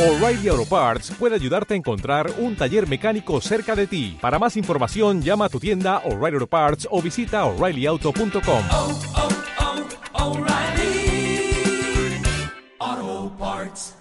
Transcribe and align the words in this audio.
O'Reilly 0.00 0.48
Auto 0.48 0.64
Parts 0.64 1.10
puede 1.18 1.34
ayudarte 1.34 1.74
a 1.74 1.76
encontrar 1.76 2.30
un 2.38 2.56
taller 2.56 2.88
mecánico 2.88 3.38
cerca 3.42 3.76
de 3.76 3.86
ti. 3.86 4.16
Para 4.18 4.38
más 4.38 4.56
información, 4.56 5.20
llama 5.20 5.44
a 5.44 5.48
tu 5.50 5.60
tienda 5.60 5.98
O'Reilly 6.06 6.36
Auto 6.36 6.46
Parts 6.46 6.88
o 6.90 7.02
visita 7.02 7.44
oreillyauto.com. 7.44 8.62
oh, 8.72 8.98
oh, 12.80 13.32
Parts. 13.38 13.98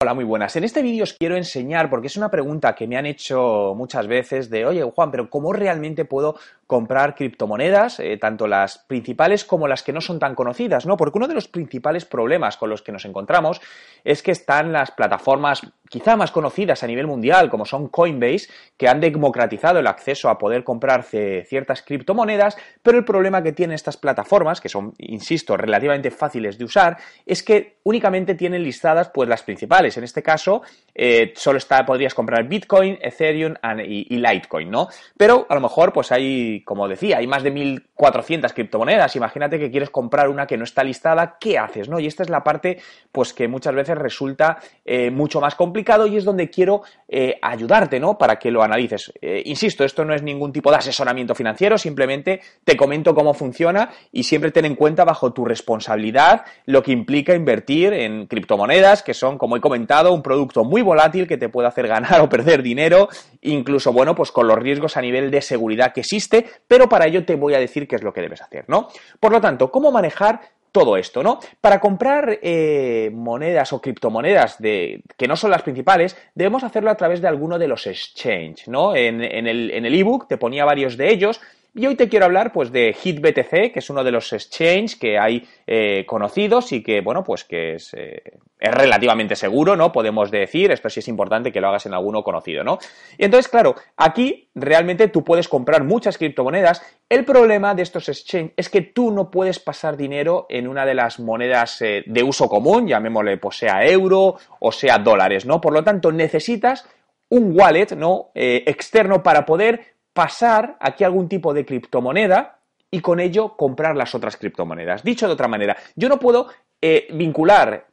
Hola, 0.00 0.14
muy 0.14 0.24
buenas. 0.24 0.54
En 0.54 0.62
este 0.62 0.80
vídeo 0.80 1.02
os 1.02 1.12
quiero 1.12 1.36
enseñar, 1.36 1.90
porque 1.90 2.06
es 2.06 2.16
una 2.16 2.30
pregunta 2.30 2.76
que 2.76 2.86
me 2.86 2.96
han 2.96 3.04
hecho 3.04 3.74
muchas 3.76 4.06
veces 4.06 4.48
de, 4.48 4.64
oye 4.64 4.82
Juan, 4.82 5.10
pero 5.10 5.28
¿cómo 5.28 5.52
realmente 5.52 6.04
puedo 6.04 6.36
comprar 6.70 7.16
criptomonedas, 7.16 7.98
eh, 7.98 8.16
tanto 8.16 8.46
las 8.46 8.78
principales 8.78 9.44
como 9.44 9.66
las 9.66 9.82
que 9.82 9.92
no 9.92 10.00
son 10.00 10.20
tan 10.20 10.36
conocidas? 10.36 10.86
¿no? 10.86 10.96
Porque 10.96 11.18
uno 11.18 11.26
de 11.26 11.34
los 11.34 11.48
principales 11.48 12.04
problemas 12.04 12.56
con 12.56 12.70
los 12.70 12.80
que 12.80 12.92
nos 12.92 13.04
encontramos 13.04 13.60
es 14.04 14.22
que 14.22 14.30
están 14.30 14.70
las 14.70 14.92
plataformas 14.92 15.62
quizá 15.88 16.16
más 16.16 16.30
conocidas 16.30 16.84
a 16.84 16.86
nivel 16.86 17.08
mundial, 17.08 17.50
como 17.50 17.66
son 17.66 17.88
Coinbase, 17.88 18.48
que 18.76 18.86
han 18.86 19.00
democratizado 19.00 19.80
el 19.80 19.88
acceso 19.88 20.28
a 20.28 20.38
poder 20.38 20.62
comprar 20.62 21.02
ciertas 21.02 21.82
criptomonedas, 21.82 22.56
pero 22.80 22.96
el 22.96 23.04
problema 23.04 23.42
que 23.42 23.52
tienen 23.52 23.74
estas 23.74 23.96
plataformas, 23.96 24.60
que 24.60 24.68
son, 24.68 24.94
insisto, 24.98 25.56
relativamente 25.56 26.12
fáciles 26.12 26.56
de 26.56 26.64
usar, 26.64 26.96
es 27.26 27.42
que 27.42 27.78
únicamente 27.82 28.36
tienen 28.36 28.62
listadas 28.62 29.10
pues 29.12 29.28
las 29.28 29.42
principales. 29.42 29.96
En 29.96 30.04
este 30.04 30.22
caso, 30.22 30.62
eh, 30.94 31.32
solo 31.34 31.58
está, 31.58 31.84
podrías 31.84 32.14
comprar 32.14 32.46
Bitcoin, 32.46 32.96
Ethereum 33.02 33.54
y, 33.84 34.14
y, 34.14 34.18
Litecoin, 34.18 34.70
¿no? 34.70 34.88
Pero 35.16 35.44
a 35.48 35.54
lo 35.56 35.60
mejor, 35.60 35.92
pues 35.92 36.12
hay, 36.12 36.59
como 36.64 36.88
decía, 36.88 37.18
hay 37.18 37.26
más 37.26 37.42
de 37.42 37.52
1.400 37.52 38.52
criptomonedas. 38.52 39.16
Imagínate 39.16 39.58
que 39.58 39.70
quieres 39.70 39.90
comprar 39.90 40.28
una 40.28 40.46
que 40.46 40.56
no 40.56 40.64
está 40.64 40.84
listada, 40.84 41.36
¿qué 41.38 41.58
haces, 41.58 41.88
no? 41.88 41.98
Y 42.00 42.06
esta 42.06 42.22
es 42.22 42.30
la 42.30 42.42
parte, 42.42 42.78
pues 43.12 43.32
que 43.32 43.48
muchas 43.48 43.74
veces 43.74 43.96
resulta 43.96 44.58
eh, 44.84 45.10
mucho 45.10 45.40
más 45.40 45.54
complicado 45.54 46.06
y 46.06 46.16
es 46.16 46.24
donde 46.24 46.50
quiero 46.50 46.82
eh, 47.08 47.38
ayudarte, 47.40 48.00
¿no? 48.00 48.18
Para 48.18 48.38
que 48.38 48.50
lo 48.50 48.62
analices. 48.62 49.12
Eh, 49.20 49.42
insisto, 49.46 49.84
esto 49.84 50.04
no 50.04 50.14
es 50.14 50.22
ningún 50.22 50.52
tipo 50.52 50.70
de 50.70 50.76
asesoramiento 50.76 51.34
financiero, 51.34 51.78
simplemente 51.78 52.40
te 52.64 52.76
comento 52.76 53.14
cómo 53.14 53.34
funciona 53.34 53.90
y 54.12 54.22
siempre 54.22 54.50
ten 54.50 54.64
en 54.64 54.74
cuenta 54.74 55.04
bajo 55.04 55.32
tu 55.32 55.44
responsabilidad 55.44 56.44
lo 56.66 56.82
que 56.82 56.92
implica 56.92 57.34
invertir 57.34 57.92
en 57.92 58.26
criptomonedas, 58.26 59.02
que 59.02 59.14
son, 59.14 59.38
como 59.38 59.56
he 59.56 59.60
comentado, 59.60 60.12
un 60.12 60.22
producto 60.22 60.64
muy 60.64 60.82
volátil 60.82 61.26
que 61.26 61.36
te 61.36 61.48
puede 61.48 61.68
hacer 61.68 61.88
ganar 61.88 62.20
o 62.20 62.28
perder 62.28 62.62
dinero, 62.62 63.08
incluso, 63.42 63.92
bueno, 63.92 64.14
pues 64.14 64.32
con 64.32 64.46
los 64.46 64.58
riesgos 64.58 64.96
a 64.96 65.00
nivel 65.00 65.30
de 65.30 65.42
seguridad 65.42 65.92
que 65.92 66.00
existe, 66.00 66.46
pero 66.66 66.88
para 66.88 67.06
ello 67.06 67.24
te 67.24 67.34
voy 67.34 67.54
a 67.54 67.58
decir 67.58 67.86
qué 67.86 67.96
es 67.96 68.02
lo 68.02 68.12
que 68.12 68.20
debes 68.20 68.42
hacer, 68.42 68.64
¿no? 68.68 68.88
Por 69.18 69.32
lo 69.32 69.40
tanto, 69.40 69.70
¿cómo 69.70 69.90
manejar 69.90 70.40
todo 70.72 70.96
esto, 70.96 71.22
¿no? 71.22 71.40
Para 71.60 71.80
comprar 71.80 72.38
eh, 72.42 73.10
monedas 73.12 73.72
o 73.72 73.80
criptomonedas 73.80 74.58
de, 74.58 75.02
que 75.16 75.26
no 75.26 75.36
son 75.36 75.50
las 75.50 75.62
principales, 75.62 76.16
debemos 76.34 76.62
hacerlo 76.62 76.90
a 76.90 76.96
través 76.96 77.20
de 77.20 77.28
alguno 77.28 77.58
de 77.58 77.68
los 77.68 77.86
exchange, 77.86 78.68
¿no? 78.68 78.94
En, 78.94 79.22
en 79.22 79.46
el 79.46 79.94
ebook 79.94 80.28
te 80.28 80.36
ponía 80.36 80.64
varios 80.64 80.96
de 80.96 81.10
ellos, 81.10 81.40
y 81.74 81.86
hoy 81.86 81.94
te 81.94 82.08
quiero 82.08 82.24
hablar 82.24 82.52
pues 82.52 82.72
de 82.72 82.92
HitBTC, 82.92 83.72
que 83.72 83.78
es 83.78 83.90
uno 83.90 84.02
de 84.02 84.10
los 84.10 84.32
exchanges 84.32 84.96
que 84.96 85.18
hay 85.18 85.46
eh, 85.66 86.04
conocidos 86.06 86.72
y 86.72 86.82
que, 86.82 87.00
bueno, 87.00 87.22
pues 87.22 87.44
que 87.44 87.74
es, 87.74 87.94
eh, 87.94 88.38
es, 88.58 88.74
relativamente 88.74 89.36
seguro, 89.36 89.76
¿no? 89.76 89.92
Podemos 89.92 90.32
decir, 90.32 90.72
esto 90.72 90.90
sí 90.90 90.98
es 90.98 91.06
importante 91.06 91.52
que 91.52 91.60
lo 91.60 91.68
hagas 91.68 91.86
en 91.86 91.94
alguno 91.94 92.24
conocido, 92.24 92.64
¿no? 92.64 92.78
Y 93.16 93.24
entonces, 93.24 93.48
claro, 93.48 93.76
aquí 93.96 94.50
realmente 94.54 95.08
tú 95.08 95.22
puedes 95.22 95.48
comprar 95.48 95.84
muchas 95.84 96.18
criptomonedas. 96.18 96.82
El 97.08 97.24
problema 97.24 97.74
de 97.74 97.82
estos 97.82 98.08
exchanges 98.08 98.52
es 98.56 98.68
que 98.68 98.80
tú 98.82 99.12
no 99.12 99.30
puedes 99.30 99.60
pasar 99.60 99.96
dinero 99.96 100.46
en 100.48 100.66
una 100.66 100.84
de 100.84 100.94
las 100.94 101.20
monedas 101.20 101.80
eh, 101.82 102.02
de 102.04 102.22
uso 102.24 102.48
común, 102.48 102.88
llamémosle 102.88 103.36
pues 103.36 103.58
sea 103.58 103.86
euro 103.86 104.36
o 104.58 104.72
sea 104.72 104.98
dólares, 104.98 105.46
¿no? 105.46 105.60
Por 105.60 105.72
lo 105.72 105.84
tanto, 105.84 106.10
necesitas 106.10 106.88
un 107.28 107.56
wallet, 107.56 107.92
¿no? 107.96 108.32
externo 108.34 109.22
para 109.22 109.46
poder 109.46 109.99
pasar 110.12 110.76
aquí 110.80 111.04
algún 111.04 111.28
tipo 111.28 111.54
de 111.54 111.64
criptomoneda 111.64 112.58
y 112.90 113.00
con 113.00 113.20
ello 113.20 113.56
comprar 113.56 113.96
las 113.96 114.14
otras 114.14 114.36
criptomonedas. 114.36 115.02
Dicho 115.04 115.26
de 115.26 115.34
otra 115.34 115.48
manera, 115.48 115.76
yo 115.94 116.08
no 116.08 116.18
puedo 116.18 116.48
eh, 116.80 117.06
vincular 117.12 117.86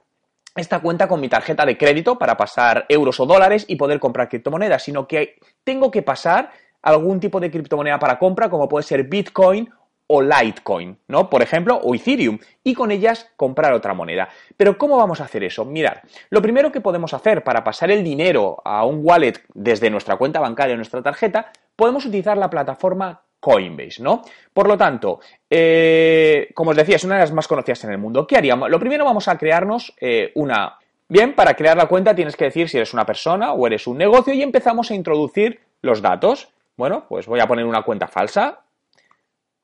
esta 0.56 0.80
cuenta 0.80 1.08
con 1.08 1.22
mi 1.22 1.30
tarjeta 1.30 1.66
de 1.66 1.78
crédito 1.78 2.18
para 2.18 2.36
pasar 2.36 2.86
euros 2.90 3.20
o 3.20 3.26
dólares 3.26 3.66
y 3.68 3.76
poder 3.76 4.00
comprar 4.00 4.28
criptomonedas, 4.28 4.84
sino 4.84 5.08
que 5.08 5.36
tengo 5.64 5.92
que 5.92 6.02
pasar 6.02 6.52
algún 6.82 7.20
tipo 7.20 7.40
de 7.40 7.52
criptomoneda 7.52 8.00
para 8.00 8.18
compra, 8.18 8.50
como 8.50 8.68
puede 8.68 8.84
ser 8.84 9.04
Bitcoin 9.04 9.70
o 10.08 10.22
Litecoin, 10.22 10.98
¿no? 11.08 11.30
Por 11.30 11.42
ejemplo, 11.42 11.76
o 11.76 11.94
Ethereum, 11.94 12.40
y 12.64 12.74
con 12.74 12.92
ellas 12.92 13.30
comprar 13.36 13.74
otra 13.74 13.94
moneda. 13.94 14.30
Pero 14.56 14.78
¿cómo 14.78 14.98
vamos 14.98 15.22
a 15.22 15.26
hacer 15.26 15.44
eso? 15.44 15.66
Mirad, 15.66 15.98
lo 16.30 16.42
primero 16.42 16.72
que 16.72 16.82
podemos 16.82 17.14
hacer 17.14 17.44
para 17.44 17.64
pasar 17.64 17.92
el 17.92 18.04
dinero 18.04 18.62
a 18.64 18.86
un 18.86 19.02
wallet 19.04 19.42
desde 19.54 19.90
nuestra 19.90 20.16
cuenta 20.16 20.40
bancaria 20.40 20.74
o 20.74 20.78
nuestra 20.78 21.02
tarjeta, 21.02 21.52
podemos 21.76 22.06
utilizar 22.06 22.38
la 22.38 22.50
plataforma 22.50 23.22
Coinbase, 23.40 24.02
¿no? 24.02 24.24
Por 24.54 24.68
lo 24.68 24.78
tanto, 24.78 25.20
eh, 25.50 26.50
como 26.54 26.72
os 26.72 26.78
decía, 26.78 26.96
es 26.96 27.04
una 27.04 27.16
de 27.16 27.22
las 27.22 27.32
más 27.32 27.48
conocidas 27.48 27.84
en 27.84 27.92
el 27.92 27.98
mundo. 27.98 28.26
¿Qué 28.26 28.36
haríamos? 28.36 28.70
Lo 28.70 28.80
primero 28.80 29.06
vamos 29.06 29.28
a 29.28 29.38
crearnos 29.38 29.94
eh, 30.00 30.32
una... 30.36 30.78
Bien, 31.10 31.36
para 31.36 31.54
crear 31.54 31.78
la 31.78 31.86
cuenta 31.86 32.16
tienes 32.16 32.36
que 32.36 32.46
decir 32.46 32.68
si 32.68 32.78
eres 32.78 32.94
una 32.94 33.06
persona 33.06 33.54
o 33.54 33.66
eres 33.66 33.88
un 33.88 33.98
negocio 33.98 34.34
y 34.34 34.42
empezamos 34.42 34.92
a 34.92 34.96
introducir 34.96 35.62
los 35.82 36.02
datos. 36.02 36.50
Bueno, 36.76 37.06
pues 37.08 37.28
voy 37.28 37.40
a 37.40 37.48
poner 37.48 37.66
una 37.66 37.84
cuenta 37.84 38.08
falsa, 38.08 38.62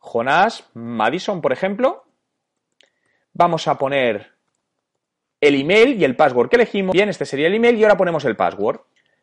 Jonás 0.03 0.69
Madison, 0.73 1.39
por 1.39 1.53
ejemplo. 1.53 2.03
Vamos 3.31 3.69
a 3.69 3.77
poner 3.77 4.33
el 5.39 5.55
email 5.55 5.99
y 5.99 6.03
el 6.03 6.17
password 6.17 6.49
que 6.49 6.57
elegimos. 6.57 6.93
Bien, 6.93 7.07
este 7.07 7.25
sería 7.25 7.47
el 7.47 7.55
email 7.55 7.77
y 7.77 7.83
ahora 7.83 7.95
ponemos 7.95 8.25
el 8.25 8.35
password. 8.35 8.81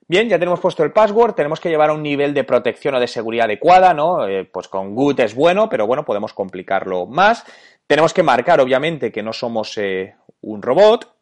Bien, 0.08 0.28
ya 0.28 0.38
tenemos 0.38 0.58
puesto 0.58 0.82
el 0.82 0.90
password, 0.90 1.34
tenemos 1.34 1.60
que 1.60 1.68
llevar 1.68 1.90
a 1.90 1.92
un 1.92 2.02
nivel 2.02 2.32
de 2.32 2.44
protección 2.44 2.94
o 2.94 3.00
de 3.00 3.06
seguridad 3.06 3.44
adecuada, 3.44 3.92
¿no? 3.92 4.26
Eh, 4.26 4.46
pues 4.46 4.68
con 4.68 4.94
good 4.94 5.20
es 5.20 5.34
bueno, 5.34 5.68
pero 5.68 5.86
bueno, 5.86 6.04
podemos 6.04 6.32
complicarlo 6.32 7.06
más. 7.06 7.44
Tenemos 7.86 8.14
que 8.14 8.22
marcar, 8.22 8.58
obviamente, 8.60 9.12
que 9.12 9.22
no 9.22 9.34
somos 9.34 9.76
eh, 9.76 10.16
un 10.40 10.62
robot. 10.62 11.14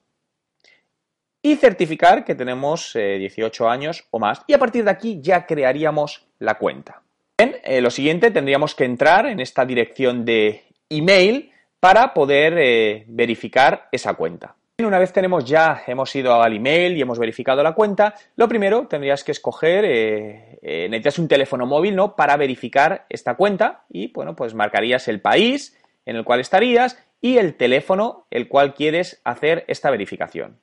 Y 1.42 1.56
certificar 1.56 2.24
que 2.24 2.36
tenemos 2.36 2.94
eh, 2.94 3.18
18 3.18 3.68
años 3.68 4.06
o 4.10 4.20
más. 4.20 4.42
Y 4.46 4.52
a 4.52 4.58
partir 4.58 4.84
de 4.84 4.92
aquí 4.92 5.20
ya 5.20 5.46
crearíamos 5.46 6.26
la 6.38 6.54
cuenta. 6.54 7.02
Bien, 7.40 7.54
eh, 7.62 7.80
lo 7.80 7.90
siguiente, 7.90 8.32
tendríamos 8.32 8.74
que 8.74 8.84
entrar 8.84 9.26
en 9.26 9.38
esta 9.38 9.64
dirección 9.64 10.24
de 10.24 10.64
email 10.90 11.52
para 11.78 12.12
poder 12.12 12.58
eh, 12.58 13.04
verificar 13.06 13.88
esa 13.92 14.14
cuenta. 14.14 14.56
Una 14.80 14.98
vez 14.98 15.12
tenemos 15.12 15.44
ya, 15.44 15.82
hemos 15.86 16.16
ido 16.16 16.42
al 16.42 16.56
email 16.56 16.96
y 16.96 17.00
hemos 17.00 17.16
verificado 17.16 17.62
la 17.62 17.74
cuenta, 17.74 18.14
lo 18.34 18.48
primero 18.48 18.88
tendrías 18.88 19.22
que 19.22 19.30
escoger, 19.30 19.84
eh, 19.86 20.88
necesitas 20.90 21.20
un 21.20 21.28
teléfono 21.28 21.64
móvil, 21.64 21.94
¿no? 21.94 22.16
Para 22.16 22.36
verificar 22.36 23.06
esta 23.08 23.36
cuenta 23.36 23.84
y, 23.88 24.12
bueno, 24.12 24.34
pues 24.34 24.54
marcarías 24.54 25.06
el 25.06 25.20
país 25.20 25.78
en 26.06 26.16
el 26.16 26.24
cual 26.24 26.40
estarías 26.40 26.98
y 27.20 27.38
el 27.38 27.54
teléfono 27.54 28.26
el 28.32 28.48
cual 28.48 28.74
quieres 28.74 29.20
hacer 29.22 29.64
esta 29.68 29.92
verificación. 29.92 30.58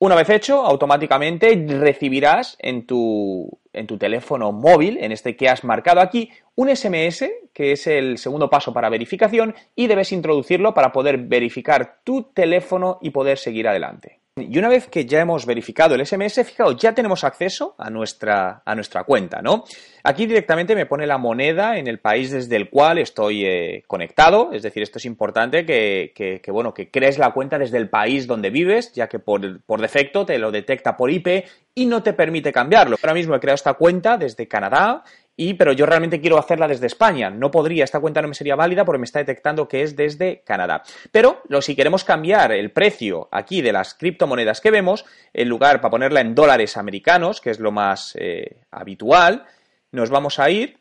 Una 0.00 0.14
vez 0.14 0.30
hecho, 0.30 0.64
automáticamente 0.64 1.64
recibirás 1.66 2.56
en 2.60 2.86
tu, 2.86 3.58
en 3.72 3.88
tu 3.88 3.98
teléfono 3.98 4.52
móvil, 4.52 4.96
en 4.98 5.10
este 5.10 5.36
que 5.36 5.48
has 5.48 5.64
marcado 5.64 6.00
aquí, 6.00 6.30
un 6.54 6.74
SMS, 6.74 7.28
que 7.52 7.72
es 7.72 7.88
el 7.88 8.16
segundo 8.18 8.48
paso 8.48 8.72
para 8.72 8.90
verificación, 8.90 9.56
y 9.74 9.88
debes 9.88 10.12
introducirlo 10.12 10.72
para 10.72 10.92
poder 10.92 11.18
verificar 11.18 11.98
tu 12.04 12.22
teléfono 12.32 12.98
y 13.02 13.10
poder 13.10 13.38
seguir 13.38 13.66
adelante. 13.66 14.17
Y 14.42 14.58
una 14.58 14.68
vez 14.68 14.88
que 14.88 15.06
ya 15.06 15.20
hemos 15.20 15.46
verificado 15.46 15.94
el 15.94 16.06
SMS, 16.06 16.44
fijaos, 16.44 16.76
ya 16.76 16.94
tenemos 16.94 17.24
acceso 17.24 17.74
a 17.78 17.90
nuestra, 17.90 18.62
a 18.64 18.74
nuestra 18.74 19.04
cuenta, 19.04 19.40
¿no? 19.42 19.64
Aquí 20.04 20.26
directamente 20.26 20.74
me 20.74 20.86
pone 20.86 21.06
la 21.06 21.18
moneda 21.18 21.78
en 21.78 21.86
el 21.86 21.98
país 21.98 22.30
desde 22.30 22.56
el 22.56 22.70
cual 22.70 22.98
estoy 22.98 23.44
eh, 23.44 23.84
conectado, 23.86 24.50
es 24.52 24.62
decir, 24.62 24.82
esto 24.82 24.98
es 24.98 25.04
importante 25.04 25.66
que, 25.66 26.12
que, 26.14 26.40
que, 26.40 26.50
bueno, 26.50 26.72
que 26.72 26.90
crees 26.90 27.18
la 27.18 27.32
cuenta 27.32 27.58
desde 27.58 27.78
el 27.78 27.88
país 27.88 28.26
donde 28.26 28.50
vives, 28.50 28.92
ya 28.92 29.08
que 29.08 29.18
por, 29.18 29.60
por 29.62 29.80
defecto 29.80 30.24
te 30.24 30.38
lo 30.38 30.50
detecta 30.50 30.96
por 30.96 31.10
IP 31.10 31.44
y 31.74 31.86
no 31.86 32.02
te 32.02 32.12
permite 32.12 32.52
cambiarlo. 32.52 32.96
Ahora 33.02 33.14
mismo 33.14 33.34
he 33.34 33.40
creado 33.40 33.56
esta 33.56 33.74
cuenta 33.74 34.18
desde 34.18 34.48
Canadá 34.48 35.04
y, 35.40 35.54
pero 35.54 35.72
yo 35.72 35.86
realmente 35.86 36.20
quiero 36.20 36.36
hacerla 36.36 36.66
desde 36.66 36.88
España. 36.88 37.30
No 37.30 37.52
podría, 37.52 37.84
esta 37.84 38.00
cuenta 38.00 38.20
no 38.20 38.26
me 38.26 38.34
sería 38.34 38.56
válida 38.56 38.84
porque 38.84 38.98
me 38.98 39.04
está 39.04 39.20
detectando 39.20 39.68
que 39.68 39.82
es 39.82 39.94
desde 39.94 40.42
Canadá. 40.42 40.82
Pero 41.12 41.42
lo, 41.48 41.62
si 41.62 41.76
queremos 41.76 42.02
cambiar 42.02 42.50
el 42.50 42.72
precio 42.72 43.28
aquí 43.30 43.62
de 43.62 43.72
las 43.72 43.94
criptomonedas 43.94 44.60
que 44.60 44.72
vemos, 44.72 45.04
en 45.32 45.48
lugar 45.48 45.80
para 45.80 45.92
ponerla 45.92 46.22
en 46.22 46.34
dólares 46.34 46.76
americanos, 46.76 47.40
que 47.40 47.50
es 47.50 47.60
lo 47.60 47.70
más 47.70 48.16
eh, 48.18 48.62
habitual, 48.72 49.46
nos 49.92 50.10
vamos 50.10 50.40
a 50.40 50.50
ir 50.50 50.80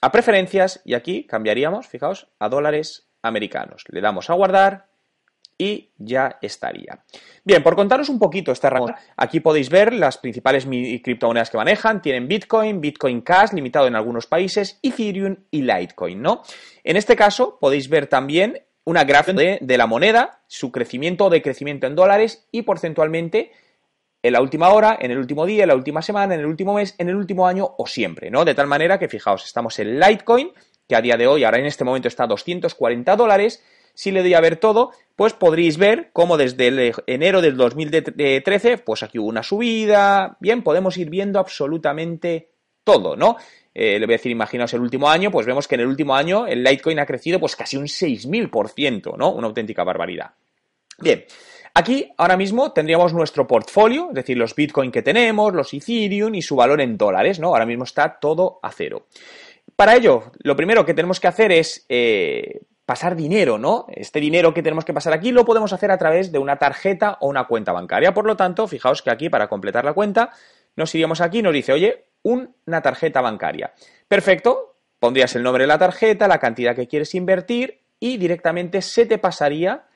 a 0.00 0.12
preferencias 0.12 0.80
y 0.84 0.94
aquí 0.94 1.26
cambiaríamos, 1.26 1.88
fijaos, 1.88 2.28
a 2.38 2.48
dólares 2.48 3.08
americanos. 3.22 3.82
Le 3.88 4.00
damos 4.00 4.30
a 4.30 4.34
guardar 4.34 4.91
y 5.58 5.90
ya 5.98 6.38
estaría. 6.42 7.04
Bien, 7.44 7.62
por 7.62 7.76
contaros 7.76 8.08
un 8.08 8.18
poquito 8.18 8.52
esta 8.52 8.68
herramienta, 8.68 9.00
aquí 9.16 9.40
podéis 9.40 9.70
ver 9.70 9.92
las 9.92 10.18
principales 10.18 10.66
criptomonedas 10.66 11.50
que 11.50 11.56
manejan. 11.56 12.02
Tienen 12.02 12.28
Bitcoin, 12.28 12.80
Bitcoin 12.80 13.20
Cash, 13.20 13.52
limitado 13.52 13.86
en 13.86 13.94
algunos 13.94 14.26
países, 14.26 14.78
Ethereum 14.82 15.36
y 15.50 15.62
Litecoin, 15.62 16.20
¿no? 16.20 16.42
En 16.84 16.96
este 16.96 17.16
caso 17.16 17.58
podéis 17.60 17.88
ver 17.88 18.06
también 18.06 18.62
una 18.84 19.04
gráfica 19.04 19.38
de, 19.38 19.58
de, 19.60 19.78
la 19.78 19.86
moneda, 19.86 20.42
su 20.48 20.72
crecimiento 20.72 21.26
o 21.26 21.30
decrecimiento 21.30 21.86
en 21.86 21.94
dólares 21.94 22.48
y 22.50 22.62
porcentualmente 22.62 23.52
en 24.22 24.32
la 24.32 24.40
última 24.40 24.70
hora, 24.70 24.96
en 25.00 25.10
el 25.10 25.18
último 25.18 25.46
día, 25.46 25.64
en 25.64 25.68
la 25.68 25.74
última 25.74 26.00
semana, 26.00 26.34
en 26.34 26.40
el 26.40 26.46
último 26.46 26.74
mes, 26.74 26.94
en 26.98 27.08
el 27.08 27.16
último 27.16 27.46
año 27.46 27.74
o 27.76 27.86
siempre, 27.86 28.30
¿no? 28.30 28.44
De 28.44 28.54
tal 28.54 28.68
manera 28.68 28.98
que, 28.98 29.08
fijaos, 29.08 29.44
estamos 29.44 29.78
en 29.80 29.98
Litecoin, 29.98 30.52
que 30.88 30.96
a 30.96 31.00
día 31.00 31.16
de 31.16 31.26
hoy, 31.26 31.44
ahora 31.44 31.58
en 31.58 31.66
este 31.66 31.84
momento 31.84 32.08
está 32.08 32.24
a 32.24 32.28
240 32.28 33.16
dólares. 33.16 33.62
Si 33.94 34.10
le 34.10 34.22
doy 34.22 34.34
a 34.34 34.40
ver 34.40 34.56
todo, 34.56 34.92
pues 35.16 35.32
podréis 35.32 35.76
ver 35.78 36.10
cómo 36.12 36.36
desde 36.36 36.68
el 36.68 36.94
enero 37.06 37.40
del 37.40 37.56
2013, 37.56 38.78
pues 38.78 39.02
aquí 39.02 39.18
hubo 39.18 39.28
una 39.28 39.42
subida. 39.42 40.36
Bien, 40.40 40.62
podemos 40.62 40.96
ir 40.96 41.10
viendo 41.10 41.38
absolutamente 41.38 42.50
todo, 42.84 43.16
¿no? 43.16 43.36
Eh, 43.74 43.98
le 43.98 44.06
voy 44.06 44.14
a 44.14 44.18
decir, 44.18 44.32
imaginaos 44.32 44.74
el 44.74 44.80
último 44.80 45.08
año, 45.08 45.30
pues 45.30 45.46
vemos 45.46 45.66
que 45.66 45.76
en 45.76 45.82
el 45.82 45.86
último 45.86 46.14
año 46.14 46.46
el 46.46 46.62
Litecoin 46.62 46.98
ha 46.98 47.06
crecido 47.06 47.40
pues 47.40 47.56
casi 47.56 47.76
un 47.76 47.86
6.000%, 47.86 49.16
¿no? 49.16 49.32
Una 49.32 49.46
auténtica 49.46 49.84
barbaridad. 49.84 50.32
Bien, 50.98 51.24
Aquí 51.74 52.12
ahora 52.18 52.36
mismo 52.36 52.72
tendríamos 52.72 53.14
nuestro 53.14 53.46
portfolio, 53.46 54.08
es 54.10 54.14
decir, 54.14 54.36
los 54.36 54.54
Bitcoin 54.54 54.92
que 54.92 55.00
tenemos, 55.00 55.54
los 55.54 55.72
Ethereum 55.72 56.34
y 56.34 56.42
su 56.42 56.54
valor 56.54 56.82
en 56.82 56.98
dólares, 56.98 57.40
¿no? 57.40 57.48
Ahora 57.48 57.64
mismo 57.64 57.84
está 57.84 58.18
todo 58.20 58.58
a 58.62 58.70
cero. 58.70 59.06
Para 59.74 59.96
ello, 59.96 60.32
lo 60.42 60.54
primero 60.54 60.84
que 60.84 60.92
tenemos 60.92 61.18
que 61.18 61.28
hacer 61.28 61.50
es 61.50 61.86
eh, 61.88 62.60
pasar 62.92 63.16
dinero, 63.16 63.56
¿no? 63.56 63.86
Este 63.88 64.20
dinero 64.20 64.52
que 64.52 64.62
tenemos 64.62 64.84
que 64.84 64.92
pasar 64.92 65.14
aquí 65.14 65.32
lo 65.32 65.46
podemos 65.46 65.72
hacer 65.72 65.90
a 65.90 65.96
través 65.96 66.30
de 66.30 66.38
una 66.38 66.56
tarjeta 66.56 67.16
o 67.20 67.28
una 67.28 67.44
cuenta 67.44 67.72
bancaria. 67.72 68.12
Por 68.12 68.26
lo 68.26 68.36
tanto, 68.36 68.68
fijaos 68.68 69.00
que 69.00 69.10
aquí 69.10 69.30
para 69.30 69.48
completar 69.48 69.86
la 69.86 69.94
cuenta 69.94 70.30
nos 70.76 70.94
iríamos 70.94 71.22
aquí 71.22 71.38
y 71.38 71.42
nos 71.42 71.54
dice, 71.54 71.72
oye, 71.72 72.04
una 72.22 72.82
tarjeta 72.82 73.22
bancaria. 73.22 73.72
Perfecto, 74.06 74.76
pondrías 74.98 75.34
el 75.36 75.42
nombre 75.42 75.62
de 75.62 75.68
la 75.68 75.78
tarjeta, 75.78 76.28
la 76.28 76.38
cantidad 76.38 76.76
que 76.76 76.86
quieres 76.86 77.14
invertir 77.14 77.80
y 77.98 78.18
directamente 78.18 78.82
se 78.82 79.06
te 79.06 79.16
pasaría 79.16 79.86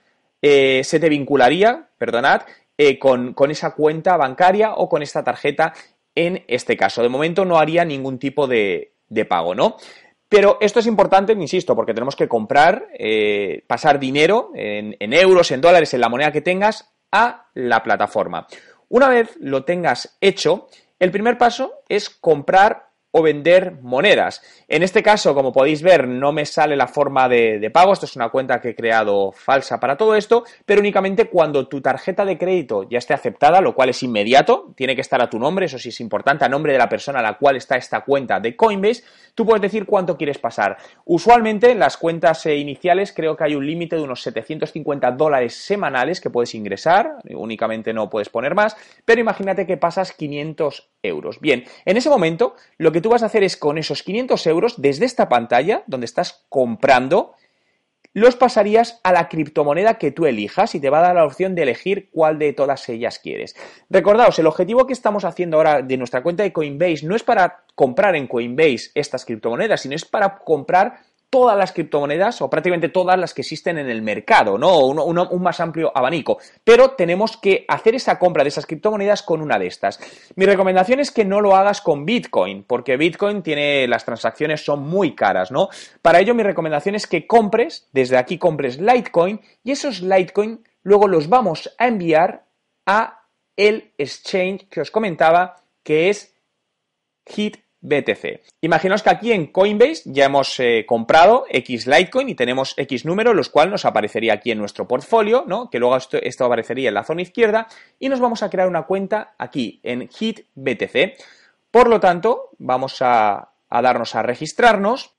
eh, 0.42 0.84
se 0.84 1.00
te 1.00 1.08
vincularía, 1.08 1.88
perdonad, 1.98 2.42
eh, 2.78 2.98
con, 2.98 3.34
esa 3.50 3.74
cuenta 3.74 4.16
bancaria 4.16 4.74
o 4.74 4.88
con 4.88 5.02
esta 5.02 5.24
tarjeta 5.24 5.72
en 6.14 6.44
este 6.48 6.76
caso. 6.76 7.02
De 7.02 7.08
momento 7.08 7.44
no 7.44 7.58
haría 7.58 7.84
ningún 7.84 8.18
tipo 8.18 8.46
de, 8.46 8.92
pago, 9.28 9.54
¿no? 9.54 9.76
Pero 10.36 10.58
esto 10.60 10.80
es 10.80 10.86
importante, 10.86 11.32
insisto, 11.32 11.74
porque 11.74 11.94
tenemos 11.94 12.14
que 12.14 12.28
comprar, 12.28 12.88
eh, 12.98 13.64
pasar 13.66 13.98
dinero 13.98 14.50
en, 14.54 14.94
en, 15.00 15.14
euros, 15.14 15.50
en 15.50 15.62
dólares, 15.62 15.94
en 15.94 16.02
la 16.02 16.10
moneda 16.10 16.30
que 16.30 16.42
tengas 16.42 16.92
a 17.10 17.46
la 17.54 17.82
plataforma. 17.82 18.46
Una 18.90 19.08
vez 19.08 19.34
lo 19.40 19.64
tengas 19.64 20.18
hecho, 20.20 20.68
el 20.98 21.10
primer 21.10 21.38
paso 21.38 21.80
es 21.88 22.10
comprar 22.10 22.85
o 23.10 23.22
vender 23.22 23.78
monedas. 23.80 24.42
En 24.68 24.82
este 24.82 25.02
caso, 25.02 25.34
como 25.34 25.52
podéis 25.52 25.82
ver, 25.82 26.06
no 26.06 26.32
me 26.32 26.44
sale 26.44 26.76
la 26.76 26.86
forma 26.86 27.28
de, 27.28 27.70
pago. 27.72 27.92
Esto 27.92 28.06
es 28.06 28.16
una 28.16 28.28
cuenta 28.28 28.60
que 28.60 28.70
he 28.70 28.74
creado 28.74 29.32
falsa 29.32 29.80
para 29.80 29.96
todo 29.96 30.14
esto, 30.14 30.44
pero 30.64 30.80
únicamente 30.80 31.26
cuando 31.26 31.66
tu 31.66 31.80
tarjeta 31.80 32.24
de 32.24 32.36
crédito 32.36 32.88
ya 32.88 32.98
esté 32.98 33.14
aceptada, 33.14 33.60
lo 33.60 33.74
cual 33.74 33.88
es 33.88 34.02
inmediato, 34.02 34.72
tiene 34.76 34.94
que 34.94 35.00
estar 35.00 35.22
a 35.22 35.30
tu 35.30 35.38
nombre, 35.38 35.66
eso 35.66 35.78
sí 35.78 35.88
es 35.88 36.00
importante, 36.00 36.44
a 36.44 36.48
nombre 36.48 36.72
de 36.72 36.78
la 36.78 36.88
persona 36.88 37.20
a 37.20 37.22
la 37.22 37.38
cual 37.38 37.56
está 37.56 37.76
esta 37.76 38.02
cuenta 38.02 38.38
de 38.38 38.54
Coinbase, 38.54 39.04
tú 39.34 39.46
puedes 39.46 39.62
decir 39.62 39.86
cuánto 39.86 40.16
quieres 40.16 40.38
pasar. 40.38 40.76
Usualmente, 41.04 41.70
en 41.70 41.78
las 41.78 41.96
cuentas 41.96 42.44
eh, 42.46 42.56
iniciales 42.56 43.12
creo 43.12 43.36
que 43.36 43.44
hay 43.44 43.54
un 43.54 43.66
límite 43.66 43.96
de 43.96 44.02
unos 44.02 44.22
750 44.22 45.12
dólares 45.12 45.54
semanales 45.54 46.20
que 46.20 46.30
puedes 46.30 46.54
ingresar, 46.54 47.16
únicamente 47.30 47.92
no 47.92 48.10
puedes 48.10 48.28
poner 48.28 48.54
más, 48.54 48.76
pero 49.04 49.20
imagínate 49.20 49.66
que 49.66 49.76
pasas 49.76 50.12
500 50.12 50.90
euros. 51.02 51.40
Bien, 51.40 51.64
en 51.84 51.96
ese 51.96 52.10
momento, 52.10 52.54
lo 52.78 52.92
que 52.92 53.00
tú 53.06 53.10
vas 53.10 53.22
a 53.22 53.26
hacer 53.26 53.44
es 53.44 53.56
con 53.56 53.78
esos 53.78 54.02
500 54.02 54.44
euros, 54.48 54.82
desde 54.82 55.04
esta 55.04 55.28
pantalla 55.28 55.84
donde 55.86 56.06
estás 56.06 56.44
comprando, 56.48 57.34
los 58.14 58.34
pasarías 58.34 58.98
a 59.04 59.12
la 59.12 59.28
criptomoneda 59.28 59.94
que 59.94 60.10
tú 60.10 60.26
elijas 60.26 60.74
y 60.74 60.80
te 60.80 60.90
va 60.90 60.98
a 60.98 61.02
dar 61.02 61.14
la 61.14 61.24
opción 61.24 61.54
de 61.54 61.62
elegir 61.62 62.10
cuál 62.10 62.40
de 62.40 62.52
todas 62.52 62.88
ellas 62.88 63.20
quieres. 63.20 63.54
Recordaos, 63.88 64.40
el 64.40 64.48
objetivo 64.48 64.88
que 64.88 64.92
estamos 64.92 65.24
haciendo 65.24 65.56
ahora 65.56 65.82
de 65.82 65.96
nuestra 65.96 66.24
cuenta 66.24 66.42
de 66.42 66.52
Coinbase 66.52 67.06
no 67.06 67.14
es 67.14 67.22
para 67.22 67.62
comprar 67.76 68.16
en 68.16 68.26
Coinbase 68.26 68.90
estas 68.96 69.24
criptomonedas, 69.24 69.82
sino 69.82 69.94
es 69.94 70.04
para 70.04 70.38
comprar 70.38 70.98
todas 71.30 71.56
las 71.58 71.72
criptomonedas 71.72 72.40
o 72.40 72.48
prácticamente 72.48 72.88
todas 72.88 73.18
las 73.18 73.34
que 73.34 73.42
existen 73.42 73.78
en 73.78 73.90
el 73.90 74.02
mercado, 74.02 74.58
¿no? 74.58 74.78
Un, 74.86 75.42
más 75.42 75.60
amplio 75.60 75.92
abanico. 75.94 76.38
Pero 76.64 76.92
tenemos 76.92 77.36
que 77.36 77.64
hacer 77.68 77.94
esa 77.94 78.18
compra 78.18 78.42
de 78.42 78.48
esas 78.48 78.66
criptomonedas 78.66 79.22
con 79.22 79.42
una 79.42 79.58
de 79.58 79.66
estas. 79.66 80.00
Mi 80.36 80.46
recomendación 80.46 81.00
es 81.00 81.10
que 81.10 81.24
no 81.24 81.40
lo 81.40 81.56
hagas 81.56 81.80
con 81.80 82.06
Bitcoin, 82.06 82.64
porque 82.64 82.96
Bitcoin 82.96 83.42
tiene, 83.42 83.86
las 83.88 84.04
transacciones 84.04 84.64
son 84.64 84.86
muy 84.86 85.14
caras, 85.14 85.50
¿no? 85.50 85.68
Para 86.00 86.20
ello 86.20 86.34
mi 86.34 86.42
recomendación 86.42 86.94
es 86.94 87.06
que 87.06 87.26
compres, 87.26 87.88
desde 87.92 88.16
aquí 88.16 88.38
compres 88.38 88.78
Litecoin 88.80 89.40
y 89.64 89.72
esos 89.72 90.00
Litecoin 90.00 90.64
luego 90.82 91.08
los 91.08 91.28
vamos 91.28 91.74
a 91.78 91.88
enviar 91.88 92.46
a 92.86 93.24
el 93.56 93.92
exchange 93.98 94.68
que 94.68 94.80
os 94.80 94.90
comentaba, 94.90 95.56
que 95.82 96.10
es 96.10 96.34
Hit 97.26 97.65
BTC. 97.86 98.42
Imaginaos 98.60 99.02
que 99.02 99.10
aquí 99.10 99.32
en 99.32 99.46
Coinbase 99.46 100.02
ya 100.06 100.26
hemos 100.26 100.58
eh, 100.58 100.84
comprado 100.86 101.46
X 101.48 101.86
Litecoin 101.86 102.28
y 102.28 102.34
tenemos 102.34 102.74
X 102.76 103.04
número, 103.04 103.32
los 103.32 103.48
cuales 103.48 103.70
nos 103.70 103.84
aparecería 103.84 104.34
aquí 104.34 104.50
en 104.50 104.58
nuestro 104.58 104.88
portfolio, 104.88 105.44
¿no? 105.46 105.70
Que 105.70 105.78
luego 105.78 105.96
esto, 105.96 106.44
aparecería 106.44 106.88
en 106.88 106.94
la 106.94 107.04
zona 107.04 107.22
izquierda 107.22 107.68
y 107.98 108.08
nos 108.08 108.20
vamos 108.20 108.42
a 108.42 108.50
crear 108.50 108.66
una 108.68 108.82
cuenta 108.82 109.34
aquí 109.38 109.80
en 109.84 110.08
HIT 110.08 110.46
BTC. 110.54 111.16
Por 111.70 111.88
lo 111.88 112.00
tanto, 112.00 112.50
vamos 112.58 112.96
a, 113.00 113.52
darnos 113.70 114.14
a 114.14 114.22
registrarnos. 114.22 115.14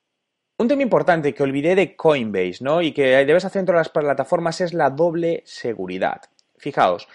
Un 0.58 0.68
tema 0.68 0.82
importante 0.82 1.34
que 1.34 1.44
olvidé 1.44 1.76
de 1.76 1.96
Coinbase, 1.96 2.58
¿no? 2.62 2.82
Y 2.82 2.92
que 2.92 3.26
debes 3.26 3.46
hacer 3.46 3.60
dentro 3.60 3.76
de 3.76 3.82
las 3.82 3.90
plataformas 3.90 4.60
es 4.60 4.74
la 4.74 4.90
doble 4.90 5.44
seguridad. 5.46 6.22
Fijaos, 6.58 7.08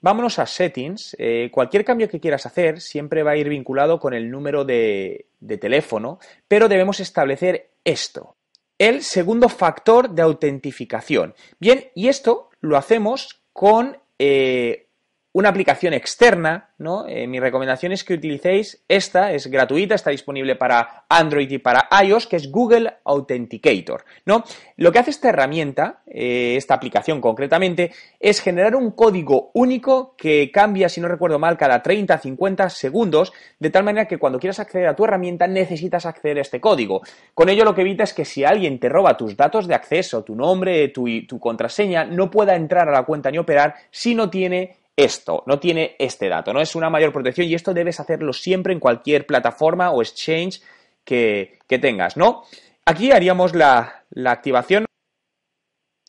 Vámonos 0.00 0.38
a 0.38 0.46
settings. 0.46 1.14
Eh, 1.18 1.50
cualquier 1.52 1.84
cambio 1.84 2.08
que 2.08 2.20
quieras 2.20 2.46
hacer 2.46 2.80
siempre 2.80 3.22
va 3.22 3.32
a 3.32 3.36
ir 3.36 3.48
vinculado 3.48 4.00
con 4.00 4.14
el 4.14 4.30
número 4.30 4.64
de, 4.64 5.26
teléfono, 5.60 6.18
pero 6.48 6.68
debemos 6.68 7.00
establecer 7.00 7.70
esto. 7.84 8.36
El 8.78 9.02
segundo 9.02 9.48
factor 9.48 10.10
de 10.10 10.22
autentificación. 10.22 11.34
Bien, 11.58 11.90
y 11.94 12.08
esto 12.08 12.48
lo 12.60 12.78
hacemos 12.78 13.42
con 13.52 13.98
eh, 14.18 14.88
una 15.32 15.48
aplicación 15.50 15.94
externa, 15.94 16.70
¿no? 16.78 17.06
Eh, 17.06 17.28
mi 17.28 17.38
recomendación 17.38 17.92
es 17.92 18.02
que 18.02 18.14
utilicéis 18.14 18.82
esta, 18.88 19.32
es 19.32 19.46
gratuita, 19.46 19.94
está 19.94 20.10
disponible 20.10 20.56
para 20.56 21.04
Android 21.08 21.48
y 21.48 21.58
para 21.58 21.88
iOS, 22.02 22.26
que 22.26 22.34
es 22.34 22.50
Google 22.50 22.94
Authenticator, 23.04 24.04
¿no? 24.24 24.42
Lo 24.76 24.90
que 24.90 24.98
hace 24.98 25.10
esta 25.10 25.28
herramienta, 25.28 26.00
eh, 26.06 26.54
esta 26.56 26.74
aplicación 26.74 27.20
concretamente, 27.20 27.92
es 28.18 28.40
generar 28.40 28.74
un 28.74 28.90
código 28.90 29.52
único 29.54 30.16
que 30.16 30.50
cambia, 30.50 30.88
si 30.88 31.00
no 31.00 31.06
recuerdo 31.06 31.38
mal, 31.38 31.56
cada 31.56 31.80
30, 31.80 32.18
50 32.18 32.68
segundos, 32.68 33.32
de 33.60 33.70
tal 33.70 33.84
manera 33.84 34.08
que 34.08 34.18
cuando 34.18 34.40
quieras 34.40 34.58
acceder 34.58 34.88
a 34.88 34.96
tu 34.96 35.04
herramienta 35.04 35.46
necesitas 35.46 36.06
acceder 36.06 36.38
a 36.38 36.42
este 36.42 36.60
código. 36.60 37.02
Con 37.34 37.48
ello 37.48 37.64
lo 37.64 37.74
que 37.74 37.82
evita 37.82 38.02
es 38.02 38.14
que 38.14 38.24
si 38.24 38.42
alguien 38.42 38.80
te 38.80 38.88
roba 38.88 39.16
tus 39.16 39.36
datos 39.36 39.68
de 39.68 39.76
acceso, 39.76 40.24
tu 40.24 40.34
nombre, 40.34 40.88
tu 40.88 41.38
contraseña, 41.38 42.04
no 42.04 42.32
pueda 42.32 42.56
entrar 42.56 42.88
a 42.88 42.92
la 42.92 43.04
cuenta 43.04 43.30
ni 43.30 43.38
operar 43.38 43.76
si 43.92 44.16
no 44.16 44.28
tiene 44.28 44.79
esto, 45.04 45.42
no 45.46 45.58
tiene 45.58 45.96
este 45.98 46.28
dato, 46.28 46.52
¿no? 46.52 46.60
Es 46.60 46.74
una 46.74 46.90
mayor 46.90 47.12
protección 47.12 47.46
y 47.46 47.54
esto 47.54 47.74
debes 47.74 48.00
hacerlo 48.00 48.32
siempre 48.32 48.72
en 48.72 48.80
cualquier 48.80 49.26
plataforma 49.26 49.90
o 49.90 50.02
exchange 50.02 50.60
que, 51.04 51.58
tengas, 51.68 52.16
¿no? 52.16 52.44
Aquí 52.84 53.12
haríamos 53.12 53.54
la, 53.54 54.04
activación 54.26 54.86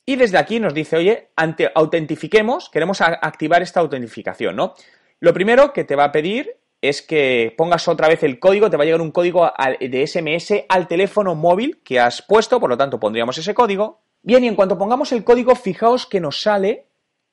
y 0.05 0.15
desde 0.15 0.37
aquí 0.37 0.59
nos 0.59 0.73
dice, 0.73 0.97
oye, 0.97 1.29
ante, 1.35 1.71
autentifiquemos, 1.73 2.69
queremos 2.69 3.01
activar 3.01 3.61
esta 3.61 3.79
autentificación, 3.79 4.55
¿no? 4.55 4.73
Lo 5.19 5.33
primero 5.33 5.71
que 5.73 5.83
te 5.83 5.95
va 5.95 6.05
a 6.05 6.11
pedir 6.11 6.57
es 6.81 7.03
que 7.03 7.53
pongas 7.55 7.87
otra 7.87 8.07
vez 8.07 8.23
el 8.23 8.39
código, 8.39 8.69
te 8.69 8.77
va 8.77 8.83
a 8.83 8.85
llegar 8.85 9.01
un 9.01 9.11
código 9.11 9.51
de 9.79 10.07
SMS 10.07 10.65
al 10.67 10.87
teléfono 10.87 11.35
móvil 11.35 11.81
que 11.83 11.99
has 11.99 12.23
puesto, 12.23 12.59
por 12.59 12.71
lo 12.71 12.77
tanto 12.77 12.99
pondríamos 12.99 13.37
ese 13.37 13.53
código. 13.53 14.01
Bien, 14.23 14.43
y 14.43 14.47
en 14.47 14.55
cuanto 14.55 14.77
pongamos 14.77 15.11
el 15.11 15.23
código, 15.23 15.55
fijaos 15.55 16.07
que 16.07 16.19
nos 16.19 16.41
sale 16.41 16.87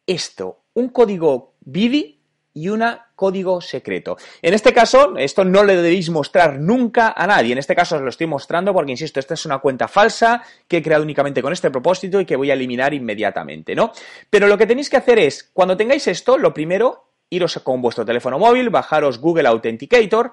esto, 0.07 0.65
un 0.79 0.89
código 0.89 1.55
BIDI 1.61 2.19
y 2.55 2.69
un 2.69 2.85
código 3.15 3.61
secreto. 3.61 4.17
En 4.43 4.55
este 4.55 4.73
caso, 4.73 5.17
esto 5.17 5.45
no 5.45 5.63
le 5.65 5.77
debéis 5.77 6.11
mostrar 6.11 6.59
nunca 6.59 7.15
a 7.17 7.27
nadie. 7.27 7.53
En 7.53 7.59
este 7.59 7.75
caso 7.75 7.97
os 7.97 8.03
lo 8.03 8.09
estoy 8.09 8.27
mostrando 8.27 8.73
porque, 8.73 8.93
insisto, 8.93 9.21
esta 9.21 9.35
es 9.35 9.47
una 9.47 9.59
cuenta 9.59 9.87
falsa 9.87 10.43
que 10.67 10.79
he 10.79 10.83
creado 10.83 11.05
únicamente 11.05 11.43
con 11.43 11.53
este 11.53 11.71
propósito 11.71 12.21
y 12.21 12.27
que 12.27 12.37
voy 12.37 12.51
a 12.51 12.55
eliminar 12.55 12.95
inmediatamente, 12.95 13.75
¿no? 13.75 13.93
Pero 14.31 14.47
lo 14.47 14.59
que 14.59 14.67
tenéis 14.67 14.91
que 14.91 14.97
hacer 14.97 15.19
es, 15.19 15.51
cuando 15.53 15.77
tengáis 15.77 16.07
esto, 16.09 16.39
lo 16.39 16.55
primero, 16.55 17.11
iros 17.31 17.59
con 17.63 17.83
vuestro 17.83 18.05
teléfono 18.05 18.39
móvil, 18.39 18.71
bajaros 18.71 19.19
Google 19.19 19.49
Authenticator 19.49 20.33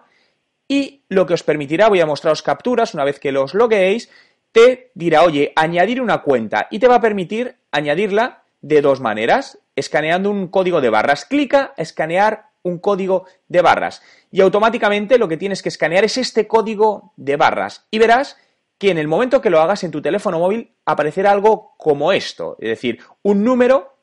y 0.68 1.04
lo 1.10 1.26
que 1.26 1.34
os 1.34 1.44
permitirá, 1.44 1.90
voy 1.90 2.02
a 2.02 2.06
mostraros 2.06 2.42
capturas 2.42 2.94
una 2.94 3.04
vez 3.04 3.20
que 3.20 3.32
los 3.32 3.54
logueéis, 3.54 4.10
te 4.52 4.92
dirá, 4.96 5.24
oye, 5.24 5.52
añadir 5.56 6.02
una 6.02 6.22
cuenta 6.22 6.68
y 6.72 6.80
te 6.80 6.88
va 6.88 6.96
a 6.96 7.02
permitir 7.02 7.58
añadirla 7.72 8.44
de 8.62 8.82
dos 8.82 9.02
maneras, 9.02 9.60
escaneando 9.76 10.30
un 10.30 10.48
código 10.48 10.82
de 10.82 10.90
barras. 10.90 11.26
Clica, 11.26 11.74
escanear 11.78 12.50
un 12.64 12.80
código 12.80 13.26
de 13.48 13.62
barras 13.62 14.02
y 14.32 14.42
automáticamente 14.42 15.18
lo 15.18 15.28
que 15.28 15.38
tienes 15.38 15.62
que 15.62 15.70
escanear 15.70 16.04
es 16.04 16.18
este 16.18 16.48
código 16.48 17.14
de 17.16 17.36
barras 17.36 17.88
y 17.92 18.00
verás 18.00 18.38
que 18.78 18.90
en 18.90 18.98
el 18.98 19.08
momento 19.08 19.40
que 19.40 19.50
lo 19.50 19.62
hagas 19.62 19.84
en 19.84 19.92
tu 19.92 20.02
teléfono 20.02 20.40
móvil 20.40 20.76
aparecerá 20.84 21.32
algo 21.32 21.76
como 21.78 22.12
esto, 22.12 22.58
es 22.60 22.70
decir, 22.70 23.00
un 23.22 23.44
número 23.44 23.98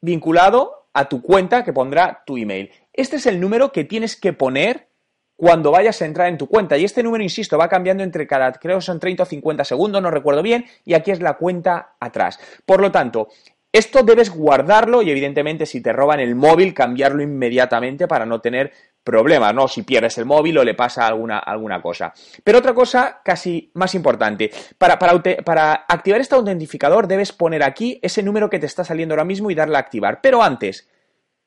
vinculado 0.00 0.88
a 0.92 1.08
tu 1.08 1.20
cuenta 1.20 1.64
que 1.64 1.72
pondrá 1.72 2.22
tu 2.24 2.36
email. 2.36 2.70
Este 2.92 3.16
es 3.16 3.26
el 3.26 3.40
número 3.40 3.72
que 3.72 3.84
tienes 3.84 4.16
que 4.16 4.32
poner 4.32 4.88
cuando 5.36 5.72
vayas 5.72 6.00
a 6.00 6.06
entrar 6.06 6.28
en 6.28 6.38
tu 6.38 6.46
cuenta. 6.46 6.76
Y 6.76 6.84
este 6.84 7.02
número, 7.02 7.24
insisto, 7.24 7.58
va 7.58 7.68
cambiando 7.68 8.04
entre 8.04 8.26
cada, 8.26 8.52
creo 8.52 8.78
que 8.78 8.82
son 8.82 9.00
30 9.00 9.24
o 9.24 9.26
50 9.26 9.64
segundos, 9.64 10.00
no 10.00 10.10
recuerdo 10.10 10.42
bien, 10.42 10.64
y 10.84 10.94
aquí 10.94 11.10
es 11.10 11.20
la 11.20 11.34
cuenta 11.34 11.96
atrás. 11.98 12.38
Por 12.64 12.80
lo 12.80 12.92
tanto, 12.92 13.28
esto 13.74 14.04
debes 14.04 14.30
guardarlo 14.30 15.02
y 15.02 15.10
evidentemente 15.10 15.66
si 15.66 15.80
te 15.80 15.92
roban 15.92 16.20
el 16.20 16.36
móvil, 16.36 16.72
cambiarlo 16.72 17.24
inmediatamente 17.24 18.06
para 18.06 18.24
no 18.24 18.40
tener 18.40 18.72
problemas, 19.02 19.52
¿no? 19.52 19.66
Si 19.66 19.82
pierdes 19.82 20.16
el 20.18 20.26
móvil 20.26 20.58
o 20.58 20.62
le 20.64 20.74
pasa 20.74 21.08
alguna, 21.08 21.40
alguna 21.40 21.82
cosa. 21.82 22.14
Pero 22.44 22.58
otra 22.58 22.72
cosa 22.72 23.20
casi 23.24 23.72
más 23.74 23.96
importante, 23.96 24.52
para, 24.78 24.96
para, 24.96 25.20
para 25.44 25.72
activar 25.88 26.20
este 26.20 26.36
autentificador 26.36 27.08
debes 27.08 27.32
poner 27.32 27.64
aquí 27.64 27.98
ese 28.00 28.22
número 28.22 28.48
que 28.48 28.60
te 28.60 28.66
está 28.66 28.84
saliendo 28.84 29.14
ahora 29.14 29.24
mismo 29.24 29.50
y 29.50 29.56
darle 29.56 29.74
a 29.76 29.80
activar. 29.80 30.20
Pero 30.20 30.40
antes, 30.40 30.88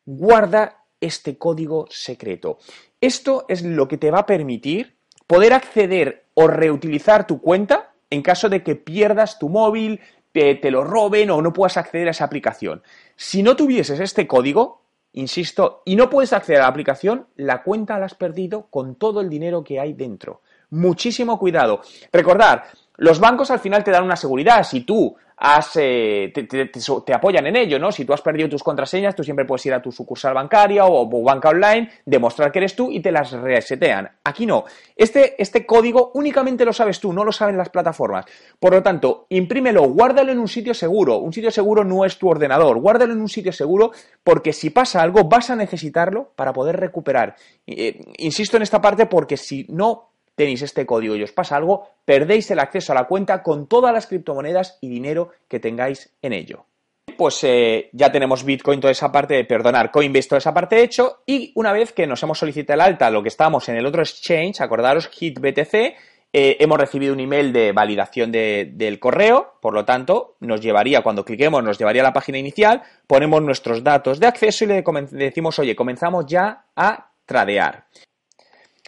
guarda 0.05 0.84
este 1.00 1.38
código 1.38 1.88
secreto. 1.89 2.57
Esto 3.00 3.46
es 3.48 3.63
lo 3.63 3.88
que 3.88 3.98
te 3.98 4.12
va 4.12 4.19
a 4.19 4.25
permitir 4.25 4.98
poder 5.27 5.53
acceder 5.53 6.25
o 6.34 6.48
reutilizar 6.48 7.25
tu 7.25 7.39
cuenta 7.39 7.93
en 8.10 8.22
caso 8.22 8.50
de 8.50 8.63
que 8.63 8.75
pierdas 8.75 9.39
tu 9.39 9.50
móvil, 9.50 10.00
te, 10.38 10.72
lo 10.72 10.84
roben 10.84 11.32
o 11.32 11.41
no 11.41 11.53
puedas 11.53 11.77
acceder 11.77 12.08
a 12.08 12.12
esa 12.12 12.25
aplicación. 12.25 12.84
Si 13.15 13.44
no 13.44 13.56
tuvieses 13.56 14.00
este 14.00 14.27
código, 14.27 14.82
insisto, 15.13 15.82
y 15.86 15.96
no 15.96 16.10
puedes 16.10 16.34
acceder 16.34 16.62
a 16.62 16.65
la 16.65 16.70
aplicación, 16.70 17.27
la 17.36 17.63
cuenta 17.63 17.98
la 17.98 18.06
has 18.06 18.15
perdido 18.15 18.67
con 18.70 18.96
todo 18.96 19.22
el 19.22 19.29
dinero 19.29 19.63
que 19.63 19.79
hay 19.79 19.94
dentro. 19.94 20.41
Muchísimo 20.70 21.39
cuidado. 21.39 21.82
Recordar, 22.12 22.65
los 22.98 23.20
bancos 23.20 23.51
al 23.51 23.60
final 23.60 23.84
te 23.84 23.92
dan 23.92 24.04
una 24.04 24.16
seguridad. 24.16 24.63
Si 24.63 24.82
tú 24.82 25.16
eh, 25.75 26.34
te, 26.34 27.13
apoyan 27.13 27.46
en 27.46 27.56
ello, 27.56 27.77
¿no? 27.77 27.92
Si 27.92 28.06
tú 28.06 28.13
has 28.13 28.22
perdido 28.22 28.50
tus 28.50 28.63
contraseñas, 28.63 29.16
tú 29.16 29.24
siempre 29.24 29.46
puedes 29.46 29.63
ir 29.68 29.74
a 29.75 29.82
tu 29.82 29.92
sucursal 29.92 30.34
bancaria 30.34 30.86
o, 30.86 31.08
banca 31.24 31.50
online, 31.50 31.92
demostrar 32.06 32.51
que 32.51 32.58
eres 32.58 32.75
tú 32.75 32.92
y 32.92 33.00
te 33.01 33.12
las 33.12 33.32
resetean. 33.32 34.10
Aquí 34.24 34.48
no. 34.48 34.66
Este, 34.96 35.39
este 35.42 35.63
código 35.63 36.12
únicamente 36.16 36.66
lo 36.66 36.74
sabes 36.74 37.00
tú, 37.00 37.13
no 37.13 37.24
lo 37.24 37.32
saben 37.32 37.56
las 37.56 37.70
plataformas. 37.70 38.25
Por 38.60 38.74
lo 38.74 38.82
tanto, 38.82 39.27
imprímelo, 39.30 39.84
guárdalo 39.84 40.32
en 40.32 40.39
un 40.39 40.48
sitio 40.48 40.74
seguro. 40.74 41.18
Un 41.20 41.32
sitio 41.32 41.51
seguro 41.51 41.84
no 41.84 42.04
es 42.04 42.18
tu 42.18 42.27
ordenador. 42.27 42.80
Guárdalo 42.80 43.13
en 43.13 43.22
un 43.22 43.30
sitio 43.30 43.54
seguro 43.54 43.92
porque 44.24 44.54
si 44.54 44.72
pasa 44.72 45.04
algo 45.04 45.25
vas 45.25 45.51
a 45.51 45.56
necesitarlo 45.56 46.32
para 46.36 46.51
poder 46.51 46.77
recuperar. 46.77 47.36
Eh, 47.68 48.01
insisto 48.18 48.58
en 48.58 48.63
esta 48.63 48.82
parte 48.82 49.06
porque 49.06 49.38
si 49.38 49.68
no 49.70 50.17
tenéis 50.38 50.62
este 50.62 50.86
código 50.86 51.15
y 51.15 51.24
os 51.24 51.32
pasa 51.32 51.58
algo, 51.58 51.89
perdéis 52.06 52.51
el 52.51 52.60
acceso 52.60 52.91
a 52.91 52.96
la 52.96 53.06
cuenta 53.06 53.41
con 53.41 53.67
todas 53.67 53.91
las 53.91 54.06
criptomonedas 54.06 54.77
y 54.82 54.88
dinero 54.88 55.32
que 55.48 55.60
tengáis 55.60 56.13
en 56.22 56.32
ello. 56.32 56.65
Pues 57.17 57.44
eh, 57.44 57.89
ya 57.91 58.12
tenemos 58.12 58.44
Bitcoin, 58.44 58.79
toda 58.79 58.91
esa 58.91 59.12
parte, 59.12 59.34
de 59.34 59.46
perdonar, 59.46 59.89
Coinbase, 59.89 60.29
toda 60.29 60.38
esa 60.38 60.53
parte 60.53 60.84
hecho, 60.84 61.24
y 61.25 61.51
una 61.56 61.74
vez 61.74 61.91
que 61.91 62.06
nos 62.06 62.22
hemos 62.22 62.38
solicitado 62.38 62.75
el 62.75 62.82
alta, 62.82 63.10
lo 63.10 63.24
que 63.24 63.29
estamos 63.29 63.67
en 63.70 63.77
el 63.77 63.86
otro 63.88 64.03
exchange, 64.03 64.62
acordaros, 64.62 65.10
HitBTC, 65.10 65.74
eh, 66.34 66.58
hemos 66.60 66.77
recibido 66.77 67.13
un 67.13 67.20
email 67.20 67.51
de 67.51 67.72
validación 67.72 68.32
del 68.32 69.00
correo, 69.00 69.53
por 69.60 69.74
lo 69.74 69.86
tanto, 69.86 70.36
nos 70.41 70.62
llevaría, 70.62 71.01
cuando 71.01 71.25
cliquemos, 71.25 71.63
nos 71.63 71.79
llevaría 71.79 72.03
a 72.03 72.10
la 72.10 72.13
página 72.13 72.38
inicial, 72.38 72.84
ponemos 73.08 73.41
nuestros 73.41 73.84
datos 73.84 74.20
de 74.20 74.27
acceso 74.27 74.65
y 74.65 74.67
le 74.67 74.84
decimos, 75.12 75.58
oye, 75.58 75.75
comenzamos 75.75 76.27
ya 76.27 76.65
a 76.75 77.10
tradear. 77.25 77.86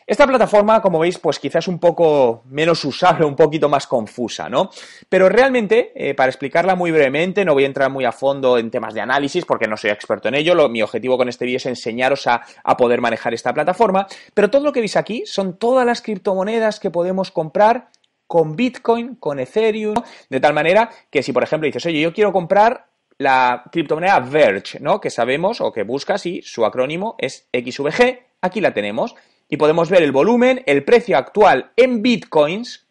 Esta 0.09 0.25
plataforma, 0.25 0.81
como 0.81 0.97
veis, 0.97 1.19
pues 1.19 1.37
quizás 1.37 1.67
un 1.67 1.77
poco 1.77 2.41
menos 2.45 2.83
usable, 2.83 3.25
un 3.25 3.35
poquito 3.35 3.69
más 3.69 3.85
confusa, 3.85 4.49
¿no? 4.49 4.71
Pero 5.07 5.29
realmente, 5.29 5.91
eh, 5.93 6.15
para 6.15 6.31
explicarla 6.31 6.73
muy 6.73 6.89
brevemente, 6.89 7.45
no 7.45 7.53
voy 7.53 7.65
a 7.65 7.67
entrar 7.67 7.91
muy 7.91 8.05
a 8.05 8.11
fondo 8.11 8.57
en 8.57 8.71
temas 8.71 8.95
de 8.95 9.01
análisis 9.01 9.45
porque 9.45 9.67
no 9.67 9.77
soy 9.77 9.91
experto 9.91 10.27
en 10.27 10.33
ello. 10.33 10.67
mi 10.67 10.81
objetivo 10.81 11.15
con 11.15 11.29
este 11.29 11.45
vídeo 11.45 11.57
es 11.57 11.67
enseñaros 11.67 12.25
a, 12.25 12.41
poder 12.75 13.01
manejar 13.01 13.35
esta 13.35 13.53
plataforma. 13.53 14.07
Pero 14.33 14.49
todo 14.49 14.63
lo 14.63 14.71
que 14.73 14.79
veis 14.79 14.95
aquí 14.95 15.21
son 15.27 15.59
todas 15.59 15.85
las 15.85 16.01
criptomonedas 16.01 16.79
que 16.79 16.89
podemos 16.89 17.29
comprar 17.29 17.89
con 18.25 18.55
Bitcoin, 18.55 19.13
con 19.13 19.37
Ethereum, 19.37 19.93
de 20.27 20.39
tal 20.39 20.55
manera 20.55 20.89
que 21.11 21.21
si, 21.21 21.31
por 21.33 21.43
ejemplo, 21.43 21.67
dices, 21.67 21.85
oye, 21.85 22.01
yo 22.01 22.13
quiero 22.13 22.33
comprar 22.33 22.87
la 23.19 23.61
criptomoneda 23.71 24.19
Verge, 24.21 24.79
¿no? 24.79 24.99
Que 24.99 25.11
sabemos 25.11 25.61
o 25.61 25.71
que 25.71 25.83
buscas 25.83 26.25
y 26.25 26.41
su 26.41 26.65
acrónimo 26.65 27.13
es 27.19 27.47
XVG, 27.53 28.23
aquí 28.41 28.59
la 28.59 28.73
tenemos 28.73 29.15
y 29.49 29.57
podemos 29.57 29.89
ver 29.89 30.03
el 30.03 30.11
volumen, 30.11 30.63
el 30.67 30.85
precio 30.85 31.17
actual 31.17 31.71
en 31.75 32.01
bitcoins 32.01 32.87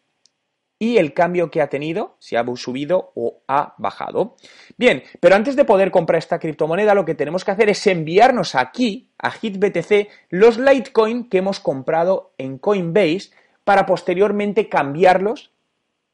y 0.77 0.97
el 0.97 1.13
cambio 1.13 1.51
que 1.51 1.61
ha 1.61 1.67
tenido, 1.67 2.15
si 2.19 2.35
ha 2.35 2.45
subido 2.55 3.11
o 3.15 3.41
ha 3.47 3.75
bajado. 3.77 4.37
Bien, 4.77 5.03
pero 5.19 5.35
antes 5.35 5.55
de 5.55 5.65
poder 5.65 5.91
comprar 5.91 6.19
esta 6.19 6.39
criptomoneda, 6.39 6.93
lo 6.93 7.05
que 7.05 7.15
tenemos 7.15 7.43
que 7.43 7.51
hacer 7.51 7.69
es 7.69 7.85
enviarnos 7.87 8.55
aquí, 8.55 9.09
a 9.17 9.29
HitBTC, 9.29 10.07
los 10.29 10.57
Litecoin 10.57 11.29
que 11.29 11.39
hemos 11.39 11.59
comprado 11.59 12.33
en 12.37 12.57
Coinbase 12.57 13.31
para 13.65 13.85
posteriormente 13.85 14.69
cambiarlos 14.69 15.51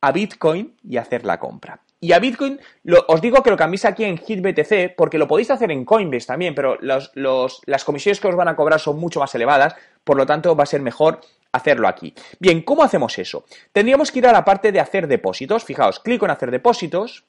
a 0.01 0.11
Bitcoin 0.11 0.75
y 0.83 0.97
hacer 0.97 1.25
la 1.25 1.39
compra. 1.39 1.84
Y 2.01 2.11
a 2.11 2.19
Bitcoin, 2.19 2.59
os 3.07 3.21
digo 3.21 3.41
que 3.41 3.49
lo 3.49 3.57
cambiéis 3.57 3.85
aquí 3.85 4.03
en 4.03 4.17
HitBTC 4.17 4.95
porque 4.95 5.17
lo 5.17 5.27
podéis 5.27 5.49
hacer 5.49 5.71
en 5.71 5.85
Coinbase 5.85 6.27
también, 6.27 6.53
pero 6.53 6.77
las 6.81 7.83
comisiones 7.83 8.19
que 8.19 8.27
os 8.27 8.35
van 8.35 8.47
a 8.47 8.55
cobrar 8.55 8.79
son 8.79 8.99
mucho 8.99 9.19
más 9.19 9.33
elevadas, 9.33 9.75
por 10.03 10.17
lo 10.17 10.25
tanto 10.25 10.55
va 10.55 10.63
a 10.63 10.67
ser 10.67 10.81
mejor 10.81 11.21
hacerlo 11.51 11.87
aquí. 11.87 12.13
Bien, 12.39 12.61
¿cómo 12.61 12.83
hacemos 12.83 13.17
eso? 13.17 13.45
Tendríamos 13.71 14.11
que 14.11 14.19
ir 14.19 14.27
a 14.27 14.33
la 14.33 14.43
parte 14.43 14.71
de 14.71 14.79
hacer 14.79 15.07
depósitos. 15.07 15.63
Fijaos, 15.63 15.99
clico 15.99 16.25
en 16.25 16.31
hacer 16.31 16.51
depósitos. 16.51 17.23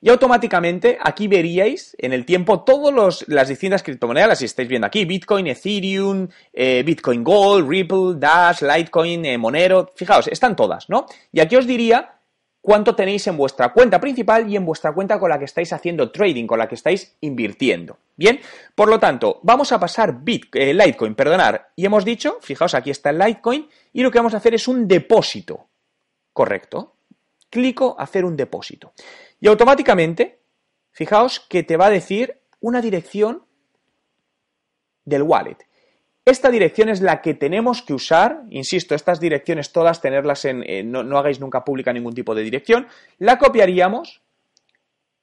Y 0.00 0.10
automáticamente 0.10 0.98
aquí 1.00 1.26
veríais 1.26 1.96
en 1.98 2.12
el 2.12 2.26
tiempo 2.26 2.62
todas 2.64 3.24
las 3.28 3.48
distintas 3.48 3.82
criptomonedas, 3.82 4.28
las 4.28 4.42
estáis 4.42 4.68
viendo 4.68 4.86
aquí, 4.86 5.04
Bitcoin, 5.06 5.46
Ethereum, 5.46 6.28
eh, 6.52 6.82
Bitcoin 6.84 7.24
Gold, 7.24 7.68
Ripple, 7.68 8.14
Dash, 8.16 8.60
Litecoin, 8.60 9.24
eh, 9.24 9.38
Monero, 9.38 9.90
fijaos, 9.96 10.28
están 10.28 10.54
todas, 10.54 10.88
¿no? 10.90 11.06
Y 11.32 11.40
aquí 11.40 11.56
os 11.56 11.66
diría 11.66 12.16
cuánto 12.60 12.94
tenéis 12.94 13.26
en 13.28 13.36
vuestra 13.36 13.72
cuenta 13.72 14.00
principal 14.00 14.50
y 14.50 14.56
en 14.56 14.66
vuestra 14.66 14.92
cuenta 14.92 15.18
con 15.18 15.30
la 15.30 15.38
que 15.38 15.46
estáis 15.46 15.72
haciendo 15.72 16.10
trading, 16.10 16.46
con 16.46 16.58
la 16.58 16.68
que 16.68 16.74
estáis 16.74 17.16
invirtiendo. 17.20 17.96
Bien, 18.16 18.40
por 18.74 18.88
lo 18.88 18.98
tanto, 18.98 19.40
vamos 19.44 19.72
a 19.72 19.80
pasar 19.80 20.20
eh, 20.26 20.74
Litecoin, 20.74 21.14
perdonar, 21.14 21.70
y 21.74 21.86
hemos 21.86 22.04
dicho, 22.04 22.38
fijaos, 22.42 22.74
aquí 22.74 22.90
está 22.90 23.10
el 23.10 23.18
Litecoin, 23.18 23.68
y 23.92 24.02
lo 24.02 24.10
que 24.10 24.18
vamos 24.18 24.34
a 24.34 24.38
hacer 24.38 24.54
es 24.54 24.68
un 24.68 24.86
depósito, 24.86 25.68
¿correcto? 26.32 26.96
Clico 27.48 27.96
hacer 27.98 28.24
un 28.24 28.36
depósito. 28.36 28.92
Y 29.40 29.48
automáticamente, 29.48 30.40
fijaos 30.90 31.40
que 31.40 31.62
te 31.62 31.76
va 31.76 31.86
a 31.86 31.90
decir 31.90 32.40
una 32.60 32.80
dirección 32.80 33.44
del 35.04 35.22
wallet. 35.22 35.58
Esta 36.24 36.50
dirección 36.50 36.88
es 36.88 37.00
la 37.00 37.22
que 37.22 37.34
tenemos 37.34 37.82
que 37.82 37.94
usar, 37.94 38.42
insisto, 38.50 38.96
estas 38.96 39.20
direcciones 39.20 39.70
todas 39.72 40.00
tenerlas 40.00 40.44
en, 40.44 40.90
no, 40.90 41.04
no 41.04 41.18
hagáis 41.18 41.38
nunca 41.38 41.64
pública 41.64 41.92
ningún 41.92 42.14
tipo 42.14 42.34
de 42.34 42.42
dirección, 42.42 42.88
la 43.18 43.38
copiaríamos, 43.38 44.22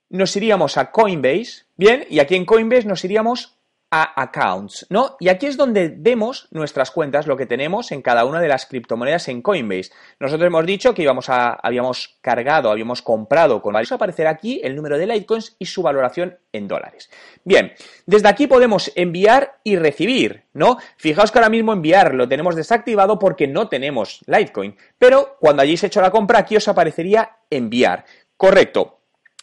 nos 0.09 0.35
iríamos 0.37 0.77
a 0.77 0.91
Coinbase, 0.91 1.65
bien, 1.75 2.05
y 2.09 2.19
aquí 2.19 2.35
en 2.35 2.45
Coinbase 2.45 2.87
nos 2.87 3.03
iríamos 3.03 3.57
a 3.95 4.19
accounts, 4.23 4.87
¿no? 4.89 5.17
Y 5.19 5.29
aquí 5.29 5.45
es 5.45 5.55
donde 5.55 5.93
vemos 5.95 6.47
nuestras 6.49 6.89
cuentas, 6.89 7.27
lo 7.27 7.37
que 7.37 7.45
tenemos 7.45 7.91
en 7.91 8.01
cada 8.01 8.25
una 8.25 8.41
de 8.41 8.47
las 8.47 8.65
criptomonedas 8.65 9.27
en 9.27 9.43
Coinbase. 9.43 9.91
Nosotros 10.19 10.47
hemos 10.47 10.65
dicho 10.65 10.95
que 10.95 11.03
íbamos 11.03 11.29
a, 11.29 11.53
habíamos 11.53 12.17
cargado, 12.21 12.71
habíamos 12.71 13.03
comprado 13.03 13.61
con 13.61 13.73
varios. 13.73 13.91
Aparecerá 13.91 14.31
aquí 14.31 14.59
el 14.63 14.75
número 14.75 14.97
de 14.97 15.05
Litecoins 15.05 15.55
y 15.59 15.67
su 15.67 15.83
valoración 15.83 16.39
en 16.51 16.67
dólares. 16.67 17.11
Bien, 17.43 17.73
desde 18.07 18.29
aquí 18.29 18.47
podemos 18.47 18.91
enviar 18.95 19.59
y 19.63 19.75
recibir, 19.75 20.45
¿no? 20.53 20.77
Fijaos 20.97 21.31
que 21.31 21.37
ahora 21.37 21.49
mismo 21.49 21.71
enviar 21.71 22.15
lo 22.15 22.27
tenemos 22.27 22.55
desactivado 22.55 23.19
porque 23.19 23.47
no 23.47 23.69
tenemos 23.69 24.21
Litecoin, 24.25 24.75
pero 24.97 25.37
cuando 25.39 25.61
hayáis 25.61 25.83
hecho 25.83 26.01
la 26.01 26.09
compra 26.09 26.39
aquí 26.39 26.55
os 26.55 26.67
aparecería 26.67 27.37
enviar. 27.51 28.05
Correcto. 28.37 29.01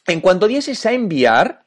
En 0.09 0.21
cuanto 0.21 0.49
dieses 0.49 0.85
a 0.87 0.93
enviar, 0.93 1.67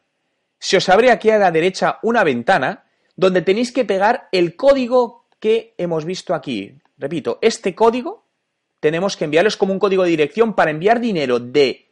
se 0.64 0.78
os 0.78 0.88
abre 0.88 1.12
aquí 1.12 1.30
a 1.30 1.38
la 1.38 1.52
derecha 1.52 2.00
una 2.04 2.24
ventana 2.24 2.86
donde 3.18 3.42
tenéis 3.42 3.74
que 3.74 3.84
pegar 3.84 4.30
el 4.32 4.56
código 4.56 5.26
que 5.42 5.74
hemos 5.78 6.06
visto 6.06 6.34
aquí. 6.34 6.80
Repito, 6.98 7.38
este 7.42 7.76
código 7.76 8.24
tenemos 8.80 9.18
que 9.18 9.26
enviarlo, 9.26 9.50
es 9.50 9.58
como 9.58 9.74
un 9.74 9.80
código 9.80 10.04
de 10.04 10.12
dirección 10.12 10.54
para 10.56 10.72
enviar 10.72 11.02
dinero 11.02 11.40
de 11.40 11.92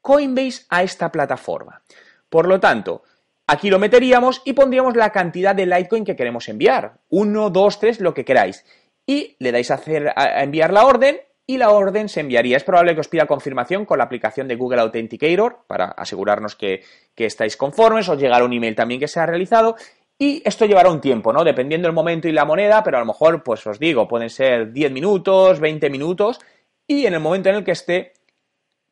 Coinbase 0.00 0.64
a 0.70 0.82
esta 0.82 1.12
plataforma. 1.12 1.82
Por 2.28 2.48
lo 2.48 2.58
tanto, 2.58 3.04
aquí 3.46 3.70
lo 3.70 3.78
meteríamos 3.78 4.42
y 4.44 4.54
pondríamos 4.54 4.96
la 4.96 5.12
cantidad 5.12 5.54
de 5.54 5.66
Litecoin 5.66 6.04
que 6.04 6.16
queremos 6.16 6.48
enviar. 6.48 6.98
Uno, 7.10 7.48
dos, 7.48 7.78
tres, 7.78 8.00
lo 8.00 8.12
que 8.12 8.24
queráis. 8.24 8.64
Y 9.06 9.36
le 9.38 9.52
dais 9.52 9.70
a, 9.70 9.74
hacer, 9.74 10.12
a 10.16 10.42
enviar 10.42 10.72
la 10.72 10.84
orden 10.84 11.16
y 11.50 11.58
la 11.58 11.70
orden 11.72 12.08
se 12.08 12.20
enviaría. 12.20 12.56
Es 12.56 12.62
probable 12.62 12.94
que 12.94 13.00
os 13.00 13.08
pida 13.08 13.26
confirmación 13.26 13.84
con 13.84 13.98
la 13.98 14.04
aplicación 14.04 14.46
de 14.46 14.54
Google 14.54 14.82
Authenticator 14.82 15.64
para 15.66 15.86
asegurarnos 15.86 16.54
que, 16.54 16.84
estáis 17.16 17.56
conformes, 17.56 18.08
os 18.08 18.20
llegará 18.20 18.44
un 18.44 18.52
email 18.52 18.76
también 18.76 19.00
que 19.00 19.08
se 19.08 19.18
ha 19.18 19.26
realizado 19.26 19.74
y 20.16 20.42
esto 20.44 20.64
llevará 20.64 20.90
un 20.90 21.00
tiempo, 21.00 21.32
¿no? 21.32 21.42
Dependiendo 21.42 21.88
del 21.88 21.92
momento 21.92 22.28
y 22.28 22.32
la 22.32 22.44
moneda, 22.44 22.84
pero 22.84 22.98
a 22.98 23.00
lo 23.00 23.06
mejor, 23.06 23.42
pues 23.42 23.66
os 23.66 23.80
digo, 23.80 24.06
pueden 24.06 24.30
ser 24.30 24.72
10 24.72 24.92
minutos, 24.92 25.58
20 25.58 25.90
minutos 25.90 26.38
y 26.86 27.04
en 27.06 27.14
el 27.14 27.20
momento 27.20 27.48
en 27.48 27.56
el 27.56 27.64
que 27.64 27.72
esté, 27.72 28.12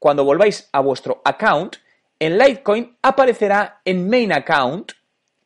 cuando 0.01 0.25
volváis 0.25 0.69
a 0.73 0.81
vuestro 0.81 1.23
account, 1.25 1.77
en 2.19 2.39
Litecoin 2.39 2.97
aparecerá 3.03 3.83
en 3.85 4.11
Main 4.11 4.33
Account 4.33 4.91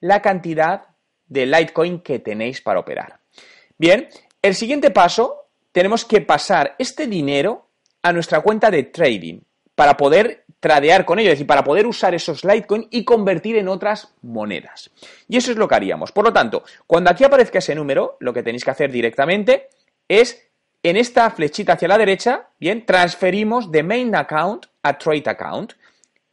la 0.01 0.23
cantidad 0.23 0.85
de 1.27 1.45
Litecoin 1.45 2.01
que 2.01 2.21
tenéis 2.21 2.63
para 2.63 2.81
operar. 2.81 3.21
Bien, 3.77 4.09
el 4.41 4.55
siguiente 4.55 4.91
paso, 4.91 5.42
tenemos 5.73 6.05
que 6.05 6.21
pasar 6.21 6.77
este 6.79 7.07
dinero 7.07 7.69
a 8.03 8.13
nuestra 8.13 8.41
cuenta 8.41 8.71
de 8.71 8.85
trading 8.85 9.41
para 9.75 9.97
poder 9.97 10.45
tradear 10.61 11.05
con 11.05 11.19
ello, 11.19 11.31
es 11.31 11.35
decir, 11.35 11.47
para 11.47 11.65
poder 11.65 11.87
usar 11.87 12.15
esos 12.15 12.45
Litecoin 12.45 12.87
y 12.91 13.05
convertir 13.05 13.57
en 13.57 13.69
otras 13.69 14.15
monedas. 14.23 14.91
Y 15.29 15.37
eso 15.37 15.51
es 15.51 15.57
lo 15.57 15.67
que 15.67 15.75
haríamos. 15.75 16.13
Por 16.13 16.25
lo 16.25 16.33
tanto, 16.33 16.63
cuando 16.87 17.11
aquí 17.11 17.25
aparezca 17.25 17.59
ese 17.59 17.75
número, 17.75 18.17
lo 18.21 18.33
que 18.33 18.43
tenéis 18.43 18.65
que 18.65 18.71
hacer 18.71 18.93
directamente 18.93 19.71
es 20.07 20.49
en 20.85 20.97
esta 20.97 21.31
flechita 21.31 21.73
hacia 21.73 21.89
la 21.89 21.99
derecha, 21.99 22.51
bien, 22.61 22.87
transferimos 22.87 23.73
de 23.73 23.83
main 23.83 24.15
account 24.15 24.67
a 24.83 24.99
trade 24.99 25.25
account. 25.27 25.73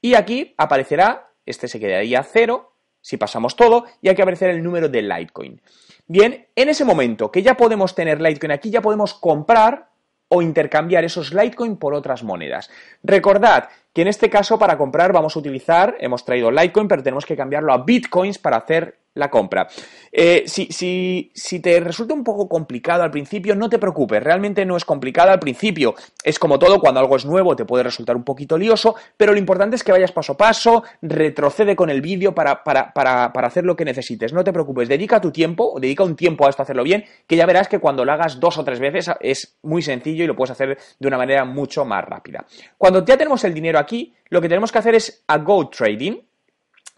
Y 0.02 0.16
aquí 0.16 0.54
aparecerá, 0.58 1.32
este 1.46 1.68
se 1.68 1.80
quedaría 1.80 2.24
cero, 2.24 2.74
si 3.02 3.18
pasamos 3.18 3.56
todo, 3.56 3.86
y 4.02 4.10
aquí 4.10 4.22
aparecerá 4.22 4.52
el 4.52 4.64
número 4.64 4.90
de 4.90 5.02
Litecoin. 5.02 5.62
Bien, 6.08 6.48
en 6.56 6.70
ese 6.70 6.86
momento 6.86 7.32
que 7.32 7.42
ya 7.44 7.56
podemos 7.56 7.96
tener 7.96 8.20
Litecoin 8.22 8.52
aquí, 8.52 8.70
ya 8.70 8.82
podemos 8.82 9.14
comprar 9.14 9.90
o 10.28 10.42
intercambiar 10.42 11.04
esos 11.04 11.34
Litecoin 11.34 11.78
por 11.78 11.94
otras 11.94 12.24
monedas. 12.24 12.70
Recordad 13.04 13.70
que 13.94 14.02
en 14.04 14.08
este 14.08 14.30
caso 14.30 14.60
para 14.60 14.78
comprar 14.78 15.12
vamos 15.12 15.36
a 15.36 15.40
utilizar, 15.40 15.98
hemos 16.00 16.24
traído 16.24 16.52
Litecoin, 16.52 16.88
pero 16.88 17.04
tenemos 17.04 17.26
que 17.26 17.36
cambiarlo 17.36 17.74
a 17.74 17.84
Bitcoins 17.84 18.38
para 18.38 18.58
hacer 18.58 19.00
la 19.16 19.30
compra. 19.30 19.68
Eh, 20.12 20.44
si, 20.46 20.68
si, 20.68 21.32
si, 21.34 21.60
te 21.60 21.80
resulta 21.80 22.14
un 22.14 22.24
poco 22.24 22.48
complicado 22.48 23.04
al 23.04 23.12
principio, 23.12 23.56
no 23.56 23.70
te 23.70 23.78
preocupes, 23.78 24.24
realmente 24.24 24.66
no 24.66 24.78
es 24.78 24.86
complicado 24.86 25.32
al 25.32 25.40
principio. 25.40 25.96
Es 26.24 26.40
como 26.40 26.58
todo, 26.58 26.80
cuando 26.80 27.00
algo 27.00 27.16
es 27.16 27.26
nuevo 27.26 27.56
te 27.56 27.66
puede 27.66 27.84
resultar 27.84 28.16
un 28.16 28.24
poquito 28.24 28.58
lioso, 28.58 28.96
pero 29.18 29.34
lo 29.34 29.40
importante 29.40 29.76
es 29.76 29.84
que 29.84 29.92
vayas 29.92 30.12
paso 30.12 30.34
a 30.34 30.38
paso, 30.38 30.84
retrocede 31.02 31.76
con 31.76 31.90
el 31.90 32.02
vídeo 32.02 32.34
para, 32.34 32.64
para, 32.64 32.94
para, 32.94 33.32
para 33.34 33.48
hacer 33.48 33.66
lo 33.66 33.76
que 33.76 33.86
necesites. 33.86 34.34
No 34.34 34.44
te 34.44 34.54
preocupes, 34.54 34.88
dedica 34.88 35.20
tu 35.20 35.32
tiempo, 35.32 35.78
dedica 35.80 36.04
un 36.04 36.16
tiempo 36.16 36.46
a 36.46 36.50
esto 36.50 36.62
a 36.62 36.64
hacerlo 36.64 36.84
bien, 36.84 37.04
que 37.28 37.36
ya 37.36 37.46
verás 37.46 37.68
que 37.68 37.80
cuando 37.80 38.06
lo 38.06 38.12
hagas 38.12 38.40
dos 38.40 38.58
o 38.58 38.64
tres 38.64 38.80
veces 38.80 39.10
es 39.20 39.58
muy 39.64 39.82
sencillo 39.82 40.24
y 40.24 40.28
lo 40.28 40.36
puedes 40.36 40.52
hacer 40.52 40.78
de 41.00 41.08
una 41.08 41.18
manera 41.18 41.46
mucho 41.46 41.86
más 41.86 42.04
rápida. 42.06 42.46
Cuando 42.78 43.04
ya 43.04 43.18
tenemos 43.18 43.44
el 43.44 43.54
dinero 43.54 43.80
aquí, 43.80 44.14
lo 44.30 44.42
que 44.42 44.48
tenemos 44.48 44.72
que 44.72 44.78
hacer 44.78 44.96
es 44.96 45.24
a 45.28 45.38
Go 45.38 45.70
Trading 45.70 46.18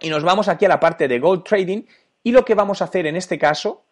y 0.01 0.09
nos 0.09 0.23
vamos 0.23 0.47
aquí 0.47 0.65
a 0.65 0.69
la 0.69 0.79
parte 0.79 1.07
de 1.07 1.19
Go 1.19 1.43
Trading 1.43 1.83
y 2.23 2.31
lo 2.31 2.45
que 2.45 2.55
vamos 2.55 2.81
a 2.81 2.85
hacer 2.85 3.05
en 3.05 3.15
este 3.15 3.37
caso 3.37 3.83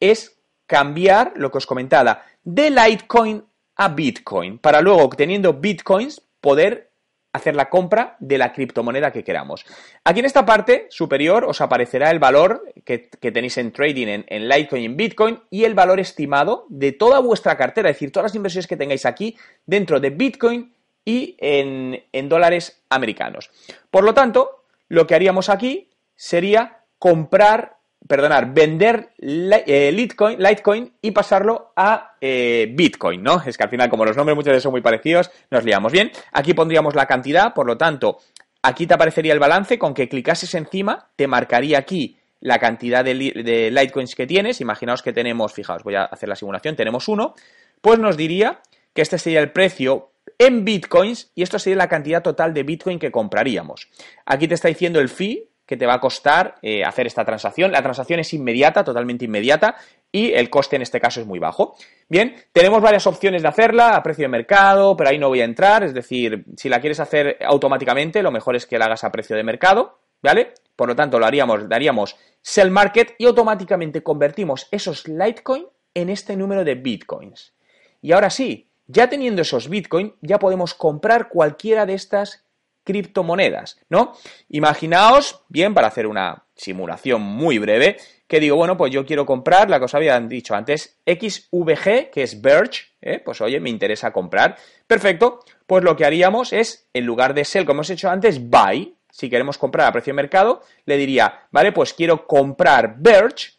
es 0.00 0.38
cambiar 0.66 1.32
lo 1.36 1.50
que 1.50 1.58
os 1.58 1.66
comentaba 1.66 2.22
de 2.42 2.70
Litecoin 2.70 3.44
a 3.76 3.88
Bitcoin 3.88 4.58
para 4.58 4.80
luego 4.80 5.02
obteniendo 5.02 5.54
Bitcoins 5.54 6.22
poder 6.40 6.92
hacer 7.32 7.56
la 7.56 7.70
compra 7.70 8.16
de 8.20 8.36
la 8.36 8.52
criptomoneda 8.52 9.10
que 9.10 9.24
queramos. 9.24 9.64
Aquí 10.04 10.20
en 10.20 10.26
esta 10.26 10.44
parte 10.44 10.86
superior 10.90 11.44
os 11.44 11.60
aparecerá 11.60 12.10
el 12.10 12.18
valor 12.18 12.62
que, 12.84 13.08
tenéis 13.20 13.56
en 13.56 13.72
trading 13.72 14.06
en, 14.06 14.24
en, 14.28 14.48
Litecoin 14.48 14.82
y 14.82 14.86
en 14.86 14.96
Bitcoin 14.96 15.40
y 15.50 15.64
el 15.64 15.74
valor 15.74 15.98
estimado 15.98 16.66
de 16.68 16.92
toda 16.92 17.20
vuestra 17.20 17.56
cartera, 17.56 17.88
es 17.88 17.96
decir, 17.96 18.12
todas 18.12 18.30
las 18.30 18.36
inversiones 18.36 18.66
que 18.66 18.76
tengáis 18.76 19.06
aquí 19.06 19.36
dentro 19.64 19.98
de 19.98 20.10
Bitcoin 20.10 20.74
y 21.04 21.36
en, 21.38 22.04
en 22.12 22.28
dólares 22.28 22.82
americanos. 22.90 23.50
Por 23.90 24.04
lo 24.04 24.12
tanto, 24.14 24.64
lo 24.88 25.06
que 25.06 25.14
haríamos 25.14 25.48
aquí 25.48 25.88
sería 26.14 26.81
comprar, 27.02 27.78
perdonar, 28.06 28.54
vender 28.54 29.10
eh, 29.18 29.90
Litecoin, 29.92 30.38
Litecoin 30.38 30.92
y 31.02 31.10
pasarlo 31.10 31.72
a 31.74 32.14
eh, 32.20 32.70
Bitcoin, 32.72 33.24
¿no? 33.24 33.42
Es 33.44 33.58
que 33.58 33.64
al 33.64 33.70
final, 33.70 33.90
como 33.90 34.04
los 34.04 34.16
nombres 34.16 34.36
muchas 34.36 34.52
veces 34.52 34.62
son 34.62 34.70
muy 34.70 34.82
parecidos, 34.82 35.28
nos 35.50 35.64
liamos 35.64 35.90
bien. 35.90 36.12
Aquí 36.30 36.54
pondríamos 36.54 36.94
la 36.94 37.06
cantidad, 37.06 37.54
por 37.54 37.66
lo 37.66 37.76
tanto, 37.76 38.18
aquí 38.62 38.86
te 38.86 38.94
aparecería 38.94 39.32
el 39.32 39.40
balance, 39.40 39.80
con 39.80 39.94
que 39.94 40.08
clicases 40.08 40.54
encima, 40.54 41.08
te 41.16 41.26
marcaría 41.26 41.76
aquí 41.76 42.18
la 42.38 42.60
cantidad 42.60 43.04
de, 43.04 43.14
de 43.14 43.72
Litecoins 43.72 44.14
que 44.14 44.28
tienes. 44.28 44.60
Imaginaos 44.60 45.02
que 45.02 45.12
tenemos, 45.12 45.52
fijaos, 45.52 45.82
voy 45.82 45.96
a 45.96 46.04
hacer 46.04 46.28
la 46.28 46.36
simulación, 46.36 46.76
tenemos 46.76 47.08
uno, 47.08 47.34
pues 47.80 47.98
nos 47.98 48.16
diría 48.16 48.60
que 48.94 49.02
este 49.02 49.18
sería 49.18 49.40
el 49.40 49.50
precio 49.50 50.12
en 50.38 50.64
bitcoins 50.64 51.32
y 51.34 51.42
esto 51.42 51.58
sería 51.58 51.78
la 51.78 51.88
cantidad 51.88 52.22
total 52.22 52.54
de 52.54 52.62
bitcoin 52.62 53.00
que 53.00 53.10
compraríamos. 53.10 53.88
Aquí 54.24 54.46
te 54.46 54.54
está 54.54 54.68
diciendo 54.68 55.00
el 55.00 55.08
fee, 55.08 55.48
que 55.66 55.76
te 55.76 55.86
va 55.86 55.94
a 55.94 56.00
costar 56.00 56.56
eh, 56.62 56.84
hacer 56.84 57.06
esta 57.06 57.24
transacción. 57.24 57.72
La 57.72 57.82
transacción 57.82 58.20
es 58.20 58.32
inmediata, 58.34 58.84
totalmente 58.84 59.24
inmediata, 59.24 59.76
y 60.10 60.32
el 60.32 60.50
coste 60.50 60.76
en 60.76 60.82
este 60.82 61.00
caso 61.00 61.20
es 61.20 61.26
muy 61.26 61.38
bajo. 61.38 61.76
Bien, 62.08 62.34
tenemos 62.52 62.82
varias 62.82 63.06
opciones 63.06 63.42
de 63.42 63.48
hacerla 63.48 63.96
a 63.96 64.02
precio 64.02 64.24
de 64.24 64.28
mercado, 64.28 64.96
pero 64.96 65.10
ahí 65.10 65.18
no 65.18 65.28
voy 65.28 65.40
a 65.40 65.44
entrar, 65.44 65.82
es 65.82 65.94
decir, 65.94 66.44
si 66.56 66.68
la 66.68 66.80
quieres 66.80 67.00
hacer 67.00 67.38
automáticamente, 67.44 68.22
lo 68.22 68.30
mejor 68.30 68.56
es 68.56 68.66
que 68.66 68.78
la 68.78 68.86
hagas 68.86 69.04
a 69.04 69.12
precio 69.12 69.36
de 69.36 69.44
mercado, 69.44 69.98
¿vale? 70.22 70.52
Por 70.76 70.88
lo 70.88 70.96
tanto, 70.96 71.18
lo 71.18 71.26
haríamos, 71.26 71.68
daríamos 71.68 72.16
sell 72.42 72.70
market 72.70 73.14
y 73.18 73.26
automáticamente 73.26 74.02
convertimos 74.02 74.68
esos 74.70 75.06
Litecoin 75.08 75.66
en 75.94 76.08
este 76.08 76.36
número 76.36 76.64
de 76.64 76.74
Bitcoins. 76.74 77.54
Y 78.00 78.12
ahora 78.12 78.30
sí, 78.30 78.68
ya 78.86 79.08
teniendo 79.08 79.42
esos 79.42 79.68
Bitcoin, 79.68 80.14
ya 80.20 80.38
podemos 80.38 80.74
comprar 80.74 81.28
cualquiera 81.28 81.86
de 81.86 81.94
estas 81.94 82.44
criptomonedas, 82.84 83.78
¿no? 83.88 84.12
Imaginaos, 84.48 85.44
bien, 85.48 85.74
para 85.74 85.88
hacer 85.88 86.06
una 86.06 86.44
simulación 86.54 87.22
muy 87.22 87.58
breve, 87.58 87.96
que 88.26 88.40
digo, 88.40 88.56
bueno, 88.56 88.76
pues 88.76 88.92
yo 88.92 89.04
quiero 89.04 89.26
comprar 89.26 89.68
la 89.68 89.78
que 89.78 89.96
habían 89.96 90.28
dicho 90.28 90.54
antes, 90.54 91.00
XVG, 91.06 92.10
que 92.10 92.22
es 92.22 92.40
Birch, 92.40 92.94
¿eh? 93.00 93.20
pues 93.24 93.40
oye, 93.40 93.60
me 93.60 93.70
interesa 93.70 94.12
comprar. 94.12 94.56
Perfecto, 94.86 95.40
pues 95.66 95.84
lo 95.84 95.96
que 95.96 96.04
haríamos 96.04 96.52
es, 96.52 96.88
en 96.92 97.04
lugar 97.04 97.34
de 97.34 97.44
sell, 97.44 97.64
como 97.64 97.78
hemos 97.78 97.90
hecho 97.90 98.10
antes, 98.10 98.40
buy, 98.48 98.96
si 99.10 99.28
queremos 99.28 99.58
comprar 99.58 99.88
a 99.88 99.92
precio 99.92 100.12
de 100.12 100.16
mercado, 100.16 100.62
le 100.86 100.96
diría, 100.96 101.46
vale, 101.50 101.72
pues 101.72 101.92
quiero 101.92 102.26
comprar 102.26 102.96
Birch, 102.98 103.58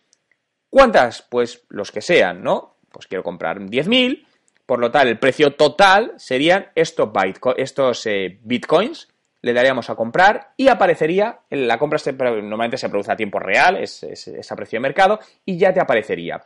¿cuántas? 0.70 1.22
Pues 1.22 1.64
los 1.70 1.92
que 1.92 2.02
sean, 2.02 2.42
¿no? 2.42 2.78
Pues 2.92 3.08
quiero 3.08 3.24
comprar 3.24 3.60
10.000, 3.60 4.26
por 4.66 4.80
lo 4.80 4.92
tal, 4.92 5.08
el 5.08 5.20
precio 5.20 5.56
total 5.56 6.14
serían 6.18 6.72
estos, 6.74 7.10
estos 7.58 8.06
eh, 8.08 8.40
bitcoins 8.42 9.13
le 9.44 9.54
daríamos 9.54 9.90
a 9.90 9.96
comprar 9.96 10.54
y 10.58 10.70
aparecería, 10.70 11.42
la 11.52 11.78
compra 11.78 12.00
normalmente 12.42 12.78
se 12.78 12.90
produce 12.90 13.12
a 13.12 13.16
tiempo 13.16 13.40
real, 13.40 13.78
es, 13.78 14.02
es, 14.04 14.52
a 14.52 14.56
precio 14.56 14.78
de 14.78 14.82
mercado, 14.82 15.20
y 15.46 15.58
ya 15.58 15.72
te 15.74 15.82
aparecería. 15.82 16.42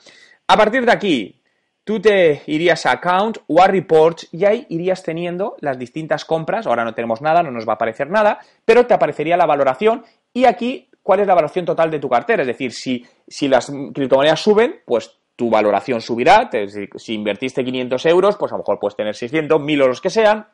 A 0.47 0.57
partir 0.57 0.83
de 0.83 0.91
aquí, 0.91 1.41
tú 1.83 2.01
te 2.01 2.41
irías 2.47 2.85
a 2.87 2.93
Account 2.93 3.37
o 3.47 3.61
a 3.61 3.67
Reports 3.67 4.27
y 4.31 4.45
ahí 4.45 4.65
irías 4.69 5.03
teniendo 5.03 5.55
las 5.61 5.77
distintas 5.77 6.25
compras. 6.25 6.65
Ahora 6.65 6.83
no 6.83 6.95
tenemos 6.95 7.21
nada, 7.21 7.43
no 7.43 7.51
nos 7.51 7.67
va 7.67 7.73
a 7.73 7.75
aparecer 7.75 8.09
nada, 8.09 8.39
pero 8.65 8.87
te 8.87 8.95
aparecería 8.95 9.37
la 9.37 9.45
valoración 9.45 10.03
y 10.33 10.45
aquí 10.45 10.89
cuál 11.03 11.19
es 11.19 11.27
la 11.27 11.35
valoración 11.35 11.65
total 11.65 11.91
de 11.91 11.99
tu 11.99 12.09
cartera. 12.09 12.41
Es 12.41 12.47
decir, 12.47 12.73
si, 12.73 13.05
si 13.27 13.47
las 13.47 13.71
criptomonedas 13.93 14.41
suben, 14.41 14.81
pues 14.85 15.19
tu 15.35 15.51
valoración 15.51 16.01
subirá. 16.01 16.49
si, 16.95 17.13
invertiste 17.13 17.63
500 17.63 18.05
euros, 18.07 18.37
pues 18.37 18.51
a 18.51 18.55
lo 18.55 18.63
mejor 18.63 18.79
puedes 18.79 18.97
tener 18.97 19.15
600, 19.15 19.61
1000 19.61 19.81
o 19.83 19.87
los 19.87 20.01
que 20.01 20.09
sean, 20.09 20.47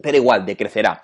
pero 0.00 0.16
igual 0.16 0.46
decrecerá. 0.46 1.02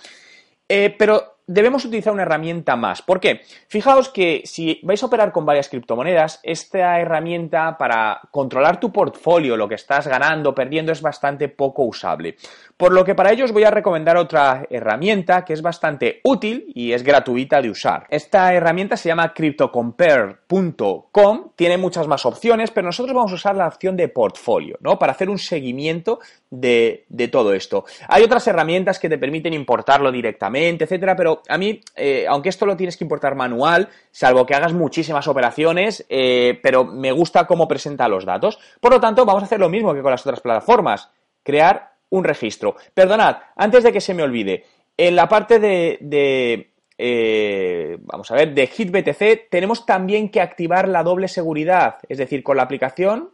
Eh, 0.69 0.95
pero 0.99 1.36
debemos 1.47 1.85
utilizar 1.85 2.13
una 2.13 2.23
herramienta 2.23 2.77
más. 2.77 3.03
¿Por 3.03 3.21
qué? 3.21 3.43
Fijaos 3.69 4.09
que 4.09 4.43
si 4.45 4.81
vais 4.83 5.03
a 5.03 5.07
operar 5.07 5.33
con 5.33 5.47
varias 5.47 5.69
criptomonedas, 5.69 6.41
esta 6.43 7.01
herramienta 7.01 7.79
para 7.79 8.21
controlar 8.31 8.81
tu 8.81 8.93
portfolio, 8.93 9.57
lo 9.57 9.69
que 9.69 9.77
estás 9.77 10.09
ganando, 10.09 10.55
perdiendo, 10.55 10.93
es 10.93 11.03
bastante 11.03 11.49
poco 11.49 11.85
usable. 11.85 12.37
Por 12.77 12.93
lo 12.93 13.05
que 13.05 13.15
para 13.15 13.33
ello 13.33 13.45
os 13.45 13.53
voy 13.53 13.65
a 13.65 13.71
recomendar 13.71 14.17
otra 14.17 14.67
herramienta 14.69 15.45
que 15.45 15.53
es 15.53 15.63
bastante 15.63 16.21
útil 16.25 16.73
y 16.75 16.93
es 16.93 17.03
gratuita 17.03 17.61
de 17.63 17.71
usar. 17.71 18.07
Esta 18.11 18.53
herramienta 18.53 18.97
se 18.97 19.09
llama 19.09 19.33
cryptocompare.com, 19.33 21.51
tiene 21.57 21.79
muchas 21.79 22.07
más 22.07 22.27
opciones, 22.27 22.71
pero 22.71 22.87
nosotros 22.87 23.15
vamos 23.15 23.33
a 23.33 23.37
usar 23.37 23.57
la 23.57 23.67
opción 23.67 23.97
de 23.97 24.09
portfolio, 24.09 24.77
¿no? 24.81 24.99
Para 24.99 25.13
hacer 25.13 25.31
un 25.31 25.39
seguimiento 25.39 26.19
de, 26.51 27.07
todo 27.31 27.55
esto. 27.55 27.85
Hay 28.09 28.23
otras 28.23 28.47
herramientas 28.47 28.99
que 28.99 29.09
te 29.09 29.19
permiten 29.19 29.55
importarlo 29.55 30.13
directamente, 30.13 30.85
etcétera, 30.85 31.17
pero 31.17 31.36
a 31.49 31.59
mí, 31.59 31.81
eh, 31.94 32.27
aunque 32.29 32.49
esto 32.49 32.66
lo 32.66 32.77
tienes 32.77 32.96
que 32.96 33.05
importar 33.05 33.35
manual, 33.35 33.88
salvo 34.11 34.46
que 34.46 34.55
hagas 34.55 34.72
muchísimas 34.72 35.29
operaciones, 35.29 36.05
eh, 36.09 36.59
pero 36.62 36.85
me 36.85 37.12
gusta 37.12 37.46
cómo 37.46 37.68
presenta 37.68 38.09
los 38.09 38.25
datos. 38.25 38.59
Por 38.81 38.92
lo 38.92 39.01
tanto, 39.01 39.25
vamos 39.25 39.42
a 39.42 39.46
hacer 39.46 39.61
lo 39.61 39.68
mismo 39.68 39.94
que 39.94 40.03
con 40.03 40.11
las 40.11 40.27
otras 40.27 40.40
plataformas, 40.40 41.11
crear 41.42 41.92
un 42.11 42.25
registro. 42.25 42.77
Perdonad, 42.94 43.38
antes 43.57 43.85
de 43.85 43.92
que 43.92 44.01
se 44.01 44.14
me 44.14 44.22
olvide, 44.22 44.64
en 44.96 45.16
la 45.16 45.29
parte 45.29 45.59
de, 45.59 46.70
eh, 46.99 47.99
vamos 48.01 48.31
a 48.31 48.35
ver, 48.35 48.55
de 48.55 48.66
HitBTC, 48.66 49.49
tenemos 49.51 49.85
también 49.85 50.31
que 50.31 50.40
activar 50.40 50.88
la 50.88 51.03
doble 51.03 51.29
seguridad, 51.29 51.99
es 52.09 52.18
decir, 52.18 52.42
con 52.42 52.57
la 52.57 52.62
aplicación 52.62 53.31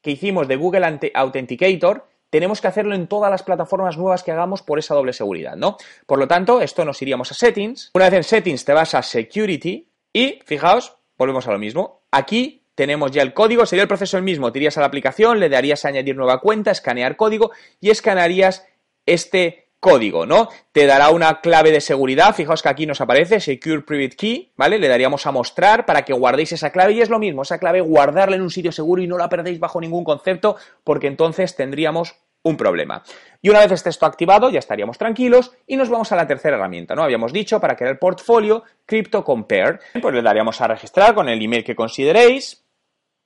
que 0.00 0.12
hicimos 0.12 0.48
de 0.48 0.56
Google 0.56 0.98
Authenticator, 1.14 2.06
tenemos 2.32 2.62
que 2.62 2.66
hacerlo 2.66 2.94
en 2.94 3.08
todas 3.08 3.30
las 3.30 3.42
plataformas 3.42 3.98
nuevas 3.98 4.22
que 4.22 4.32
hagamos 4.32 4.62
por 4.62 4.78
esa 4.78 4.94
doble 4.94 5.12
seguridad, 5.12 5.54
¿no? 5.54 5.76
Por 6.06 6.18
lo 6.18 6.26
tanto, 6.26 6.62
esto 6.62 6.82
nos 6.82 7.02
iríamos 7.02 7.30
a 7.30 7.34
Settings. 7.34 7.90
Una 7.92 8.06
vez 8.06 8.14
en 8.14 8.24
Settings 8.24 8.64
te 8.64 8.72
vas 8.72 8.94
a 8.94 9.02
Security 9.02 9.86
y, 10.14 10.40
fijaos, 10.46 10.96
volvemos 11.18 11.46
a 11.46 11.52
lo 11.52 11.58
mismo. 11.58 12.04
Aquí 12.10 12.64
tenemos 12.74 13.10
ya 13.10 13.20
el 13.20 13.34
código, 13.34 13.66
sería 13.66 13.82
el 13.82 13.88
proceso 13.88 14.16
el 14.16 14.22
mismo. 14.22 14.50
Te 14.50 14.60
irías 14.60 14.78
a 14.78 14.80
la 14.80 14.86
aplicación, 14.86 15.40
le 15.40 15.50
darías 15.50 15.84
a 15.84 15.88
añadir 15.88 16.16
nueva 16.16 16.40
cuenta, 16.40 16.70
escanear 16.70 17.16
código 17.16 17.50
y 17.82 17.90
escanearías 17.90 18.66
este 19.04 19.61
código, 19.82 20.26
¿no? 20.26 20.48
Te 20.70 20.86
dará 20.86 21.10
una 21.10 21.40
clave 21.40 21.72
de 21.72 21.80
seguridad, 21.80 22.36
fijaos 22.36 22.62
que 22.62 22.68
aquí 22.68 22.86
nos 22.86 23.00
aparece 23.00 23.40
Secure 23.40 23.82
Private 23.82 24.14
Key, 24.14 24.52
¿vale? 24.56 24.78
Le 24.78 24.86
daríamos 24.86 25.26
a 25.26 25.32
mostrar 25.32 25.84
para 25.84 26.02
que 26.02 26.12
guardéis 26.12 26.52
esa 26.52 26.70
clave 26.70 26.92
y 26.92 27.00
es 27.00 27.10
lo 27.10 27.18
mismo, 27.18 27.42
esa 27.42 27.58
clave 27.58 27.80
guardarla 27.80 28.36
en 28.36 28.42
un 28.42 28.50
sitio 28.50 28.70
seguro 28.70 29.02
y 29.02 29.08
no 29.08 29.18
la 29.18 29.28
perdéis 29.28 29.58
bajo 29.58 29.80
ningún 29.80 30.04
concepto 30.04 30.54
porque 30.84 31.08
entonces 31.08 31.56
tendríamos 31.56 32.14
un 32.44 32.56
problema. 32.56 33.02
Y 33.40 33.50
una 33.50 33.58
vez 33.58 33.72
esté 33.72 33.90
esto 33.90 34.06
activado, 34.06 34.50
ya 34.50 34.60
estaríamos 34.60 34.98
tranquilos 34.98 35.50
y 35.66 35.76
nos 35.76 35.88
vamos 35.88 36.12
a 36.12 36.16
la 36.16 36.28
tercera 36.28 36.56
herramienta, 36.56 36.94
¿no? 36.94 37.02
Habíamos 37.02 37.32
dicho 37.32 37.60
para 37.60 37.74
crear 37.74 37.90
el 37.90 37.98
portfolio 37.98 38.62
Crypto 38.86 39.24
Compare, 39.24 39.80
pues 40.00 40.14
le 40.14 40.22
daríamos 40.22 40.60
a 40.60 40.68
registrar 40.68 41.12
con 41.12 41.28
el 41.28 41.42
email 41.42 41.64
que 41.64 41.74
consideréis, 41.74 42.61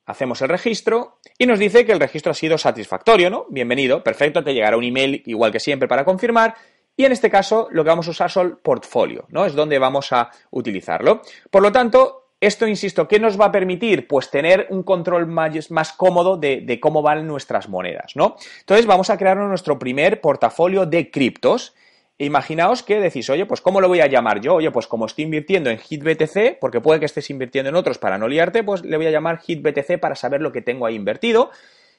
hacemos 0.07 0.41
el 0.41 0.49
registro 0.49 1.19
y 1.37 1.47
nos 1.47 1.59
dice 1.59 1.85
que 1.85 1.93
el 1.93 2.01
registro 2.01 2.31
ha 2.31 2.35
sido 2.35 2.57
satisfactorio, 2.57 3.29
¿no? 3.29 3.47
Bienvenido, 3.51 4.03
perfecto, 4.03 4.43
te 4.43 4.55
llegará 4.55 4.77
un 4.77 4.85
email 4.85 5.23
igual 5.27 5.53
que 5.53 5.61
siempre 5.61 5.89
para 5.89 6.05
confirmar. 6.05 6.55
Y 6.97 7.05
en 7.05 7.13
este 7.13 7.29
caso 7.29 7.69
lo 7.73 7.85
que 7.85 7.91
vamos 7.91 8.09
a 8.09 8.13
usar 8.13 8.31
son 8.31 8.61
portfolio, 8.63 9.27
¿no? 9.29 9.45
Es 9.45 9.55
donde 9.55 9.79
vamos 9.79 10.13
a 10.13 10.31
utilizarlo. 10.51 11.21
Por 11.51 11.63
lo 11.63 11.71
tanto, 11.71 12.31
esto, 12.41 12.67
insisto, 12.67 13.09
¿qué 13.09 13.19
nos 13.19 13.39
va 13.39 13.47
a 13.47 13.53
permitir? 13.53 14.07
Pues 14.07 14.31
tener 14.31 14.69
un 14.71 14.83
control 14.83 15.27
más, 15.27 15.93
cómodo 15.93 16.37
de, 16.37 16.61
de, 16.61 16.81
cómo 16.81 17.03
van 17.03 17.27
nuestras 17.27 17.69
monedas, 17.69 18.13
¿no? 18.15 18.37
Entonces 18.61 18.87
vamos 18.87 19.11
a 19.11 19.19
crear 19.19 19.37
nuestro 19.37 19.79
primer 19.79 20.21
portafolio 20.21 20.87
de 20.87 21.11
criptos 21.11 21.75
Imaginaos 22.19 22.83
que 22.83 22.99
decís, 22.99 23.29
oye, 23.29 23.45
pues 23.45 23.61
¿cómo 23.61 23.81
lo 23.81 23.89
voy 23.89 24.01
a 24.01 24.07
llamar 24.07 24.41
yo? 24.41 24.55
Oye, 24.55 24.71
pues 24.71 24.87
como 24.87 25.05
estoy 25.05 25.25
invirtiendo 25.25 25.69
en 25.69 25.79
HitBTC, 25.79 26.59
porque 26.59 26.81
puede 26.81 26.99
que 26.99 27.07
estés 27.07 27.29
invirtiendo 27.29 27.69
en 27.69 27.77
otros 27.77 27.99
para 27.99 28.17
no 28.17 28.27
liarte, 28.27 28.65
pues 28.65 28.83
le 28.83 28.97
voy 28.97 29.07
a 29.07 29.11
llamar 29.11 29.41
HitBTC 29.47 30.01
para 30.01 30.15
saber 30.15 30.41
lo 30.41 30.51
que 30.51 30.63
tengo 30.63 30.87
ahí 30.87 30.95
invertido. 30.95 31.51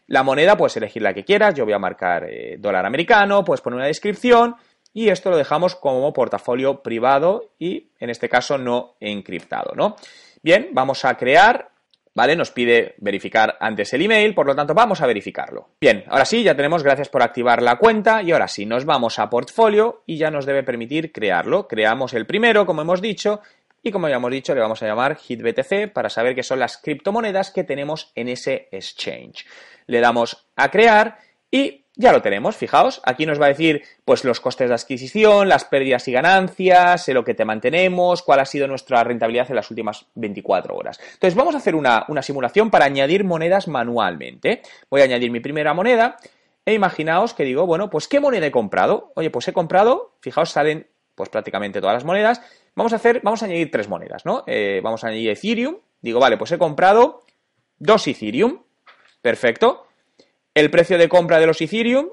La 0.07 0.23
moneda, 0.23 0.57
puedes 0.57 0.75
elegir 0.77 1.03
la 1.03 1.13
que 1.13 1.23
quieras, 1.23 1.53
yo 1.53 1.65
voy 1.65 1.73
a 1.73 1.79
marcar 1.79 2.25
eh, 2.29 2.55
dólar 2.57 2.85
americano, 2.85 3.43
puedes 3.43 3.61
poner 3.61 3.77
una 3.77 3.87
descripción 3.87 4.55
y 4.91 5.09
esto 5.09 5.29
lo 5.29 5.37
dejamos 5.37 5.75
como 5.75 6.11
portafolio 6.13 6.81
privado 6.81 7.51
y 7.59 7.91
en 7.99 8.09
este 8.09 8.27
caso 8.27 8.57
no 8.57 8.95
encriptado, 8.99 9.73
¿no? 9.75 9.97
Bien, 10.41 10.69
vamos 10.71 11.05
a 11.05 11.15
crear 11.15 11.69
¿vale? 12.17 12.35
Nos 12.35 12.49
pide 12.49 12.95
verificar 12.97 13.57
antes 13.59 13.93
el 13.93 14.01
email, 14.01 14.33
por 14.33 14.47
lo 14.47 14.55
tanto 14.55 14.73
vamos 14.73 15.01
a 15.01 15.05
verificarlo. 15.05 15.69
Bien, 15.79 16.03
ahora 16.07 16.25
sí, 16.25 16.41
ya 16.41 16.55
tenemos, 16.55 16.81
gracias 16.81 17.09
por 17.09 17.21
activar 17.21 17.61
la 17.61 17.75
cuenta 17.75 18.23
y 18.23 18.31
ahora 18.31 18.47
sí, 18.47 18.65
nos 18.65 18.85
vamos 18.85 19.19
a 19.19 19.29
portfolio 19.29 20.01
y 20.07 20.17
ya 20.17 20.31
nos 20.31 20.47
debe 20.47 20.63
permitir 20.63 21.11
crearlo. 21.11 21.67
Creamos 21.67 22.15
el 22.15 22.25
primero, 22.25 22.65
como 22.65 22.81
hemos 22.81 23.03
dicho, 23.03 23.41
y 23.83 23.91
como 23.91 24.09
ya 24.09 24.15
hemos 24.15 24.31
dicho, 24.31 24.55
le 24.55 24.61
vamos 24.61 24.81
a 24.81 24.87
llamar 24.87 25.15
HitBTC 25.15 25.93
para 25.93 26.09
saber 26.09 26.33
qué 26.33 26.41
son 26.41 26.57
las 26.57 26.77
criptomonedas 26.77 27.51
que 27.51 27.63
tenemos 27.63 28.11
en 28.15 28.29
ese 28.29 28.67
exchange. 28.71 29.45
Le 29.85 29.99
damos 29.99 30.47
a 30.55 30.71
crear 30.71 31.19
y 31.51 31.85
ya 31.97 32.11
lo 32.11 32.21
tenemos, 32.21 32.55
fijaos, 32.55 33.01
aquí 33.03 33.25
nos 33.25 33.41
va 33.41 33.45
a 33.45 33.49
decir 33.49 33.83
pues 34.05 34.23
los 34.23 34.39
costes 34.39 34.69
de 34.69 34.75
adquisición, 34.75 35.49
las 35.49 35.65
pérdidas 35.65 36.07
y 36.07 36.11
ganancias, 36.11 37.07
lo 37.07 37.23
que 37.23 37.33
te 37.33 37.43
mantenemos, 37.43 38.21
cuál 38.21 38.39
ha 38.39 38.45
sido 38.45 38.67
nuestra 38.67 39.03
rentabilidad 39.03 39.49
en 39.49 39.55
las 39.55 39.71
últimas 39.71 40.05
24 40.13 40.75
horas. 40.75 40.99
Entonces 41.13 41.35
vamos 41.35 41.55
a 41.55 41.57
hacer 41.57 41.73
una, 41.73 42.05
una 42.07 42.21
simulación 42.21 42.69
para 42.69 42.85
añadir 42.85 43.23
monedas 43.23 43.67
manualmente. 43.67 44.61
Voy 44.91 45.01
a 45.01 45.05
añadir 45.05 45.31
mi 45.31 45.39
primera 45.39 45.73
moneda 45.73 46.17
e 46.65 46.73
imaginaos 46.73 47.33
que 47.33 47.43
digo, 47.43 47.65
bueno, 47.65 47.89
pues 47.89 48.07
¿qué 48.07 48.19
moneda 48.19 48.45
he 48.45 48.51
comprado? 48.51 49.11
Oye, 49.15 49.31
pues 49.31 49.47
he 49.47 49.53
comprado, 49.53 50.13
fijaos, 50.21 50.51
salen 50.51 50.87
pues 51.15 51.29
prácticamente 51.29 51.81
todas 51.81 51.95
las 51.95 52.05
monedas. 52.05 52.41
Vamos 52.75 52.93
a 52.93 52.97
hacer, 52.97 53.21
vamos 53.23 53.41
a 53.41 53.45
añadir 53.47 53.71
tres 53.71 53.89
monedas, 53.89 54.23
¿no? 54.23 54.43
Eh, 54.45 54.81
vamos 54.83 55.03
a 55.03 55.07
añadir 55.07 55.31
Ethereum. 55.31 55.77
Digo, 55.99 56.19
vale, 56.19 56.37
pues 56.37 56.51
he 56.51 56.59
comprado 56.59 57.23
dos 57.79 58.07
Ethereum. 58.07 58.61
Perfecto. 59.19 59.86
El 60.57 60.71
precio 60.71 60.97
de 60.97 61.07
compra 61.07 61.37
de 61.37 61.45
los 61.45 61.61
Ethereum 61.61 62.07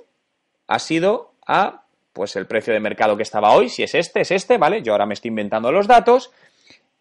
ha 0.66 0.78
sido 0.78 1.32
a, 1.46 1.86
pues 2.12 2.36
el 2.36 2.46
precio 2.46 2.74
de 2.74 2.78
mercado 2.80 3.16
que 3.16 3.22
estaba 3.22 3.52
hoy, 3.52 3.70
si 3.70 3.82
es 3.82 3.94
este, 3.94 4.20
es 4.20 4.30
este, 4.32 4.58
¿vale? 4.58 4.82
Yo 4.82 4.92
ahora 4.92 5.06
me 5.06 5.14
estoy 5.14 5.30
inventando 5.30 5.72
los 5.72 5.86
datos 5.86 6.30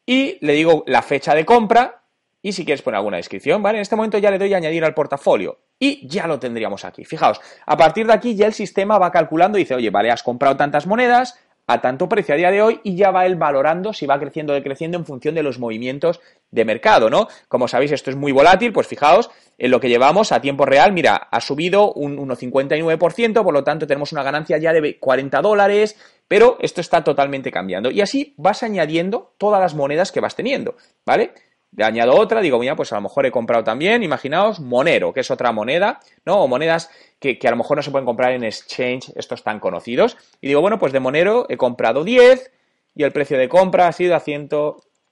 y 0.06 0.38
le 0.39 0.53
digo 0.53 0.86
la 0.88 1.01
fecha 1.01 1.36
de 1.36 1.43
compra 1.43 2.01
y 2.41 2.53
si 2.53 2.63
quieres 2.63 2.82
poner 2.82 2.99
alguna 2.99 3.17
descripción, 3.17 3.62
¿vale? 3.62 3.79
En 3.79 3.82
este 3.82 3.97
momento 3.97 4.17
ya 4.19 4.32
le 4.32 4.39
doy 4.39 4.53
a 4.53 4.58
añadir 4.58 4.86
al 4.86 4.93
portafolio 4.93 5.60
y 5.77 6.08
ya 6.08 6.27
lo 6.27 6.39
tendríamos 6.39 6.86
aquí. 6.86 7.03
Fijaos, 7.03 7.41
a 7.65 7.75
partir 7.75 8.08
de 8.08 8.13
aquí 8.13 8.36
ya 8.36 8.45
el 8.45 8.53
sistema 8.53 8.97
va 8.97 9.12
calculando 9.12 9.58
y 9.58 9.63
dice, 9.63 9.75
oye, 9.75 9.89
vale, 9.89 10.12
has 10.12 10.23
comprado 10.23 10.56
tantas 10.56 10.88
monedas, 10.88 11.38
a 11.67 11.82
tanto 11.82 12.10
precio 12.10 12.36
a 12.36 12.38
día 12.38 12.52
de 12.52 12.62
hoy 12.62 12.82
y 12.84 12.95
ya 12.95 13.12
va 13.12 13.26
él 13.26 13.36
valorando 13.36 13.93
si 13.93 14.06
va 14.06 14.19
creciendo 14.19 14.54
o 14.54 14.56
decreciendo 14.56 14.97
en 14.97 15.06
función 15.06 15.36
de 15.36 15.43
los 15.43 15.60
movimientos 15.60 16.19
de 16.52 16.65
mercado, 16.65 17.10
¿no? 17.10 17.28
Como 17.47 17.67
sabéis, 17.67 17.91
esto 17.91 18.10
es 18.10 18.15
muy 18.15 18.32
volátil, 18.32 18.73
pues 18.73 18.88
fijaos, 18.88 19.30
en 19.58 19.71
lo 19.71 19.80
que 19.80 19.89
llevamos 19.89 20.32
a 20.32 20.41
tiempo 20.41 20.65
real, 20.65 20.91
mira, 20.91 21.15
ha 21.15 21.41
subido 21.41 21.93
un 21.93 22.17
1,59%, 22.17 23.43
por 23.43 23.54
lo 23.54 23.63
tanto 23.63 23.88
tenemos 23.88 24.12
una 24.12 24.23
ganancia 24.23 24.58
ya 24.58 24.73
de 24.73 24.99
40 24.99 25.41
dólares, 25.41 25.95
pero 26.28 26.58
esto 26.60 26.82
está 26.82 27.04
totalmente 27.04 27.52
cambiando. 27.52 27.91
Y 27.91 28.02
así 28.02 28.34
vas 28.38 28.63
añadiendo 28.63 29.34
todas 29.38 29.62
las 29.62 29.76
monedas 29.76 30.12
que 30.12 30.19
vas 30.19 30.36
teniendo, 30.36 30.76
¿vale? 31.06 31.34
Le 31.75 31.83
añado 31.83 32.15
otra, 32.15 32.41
digo, 32.41 32.59
mira, 32.59 32.75
pues 32.75 32.91
a 32.91 32.95
lo 32.95 33.01
mejor 33.01 33.25
he 33.25 33.31
comprado 33.31 33.63
también, 33.63 34.03
imaginaos, 34.03 34.59
Monero, 34.59 35.13
que 35.13 35.21
es 35.21 35.31
otra 35.31 35.51
moneda, 35.51 35.99
¿no? 36.25 36.43
O 36.43 36.47
monedas 36.47 36.89
que, 37.19 37.39
a 37.43 37.49
lo 37.49 37.57
mejor 37.57 37.77
no 37.77 37.83
se 37.83 37.91
pueden 37.91 38.05
comprar 38.05 38.33
en 38.33 38.43
exchange, 38.43 39.12
estos 39.15 39.43
tan 39.43 39.59
conocidos. 39.59 40.17
Y 40.41 40.47
digo, 40.47 40.62
bueno, 40.62 40.77
pues 40.77 40.93
de 40.93 40.99
Monero 40.99 41.45
he 41.49 41.57
comprado 41.57 42.03
10 42.03 42.51
y 42.95 43.03
el 43.03 43.12
precio 43.12 43.38
de 43.38 43.49
compra 43.49 43.88
ha 43.88 43.91
sido 43.91 44.15
a 44.15 44.19
100, 44.19 44.49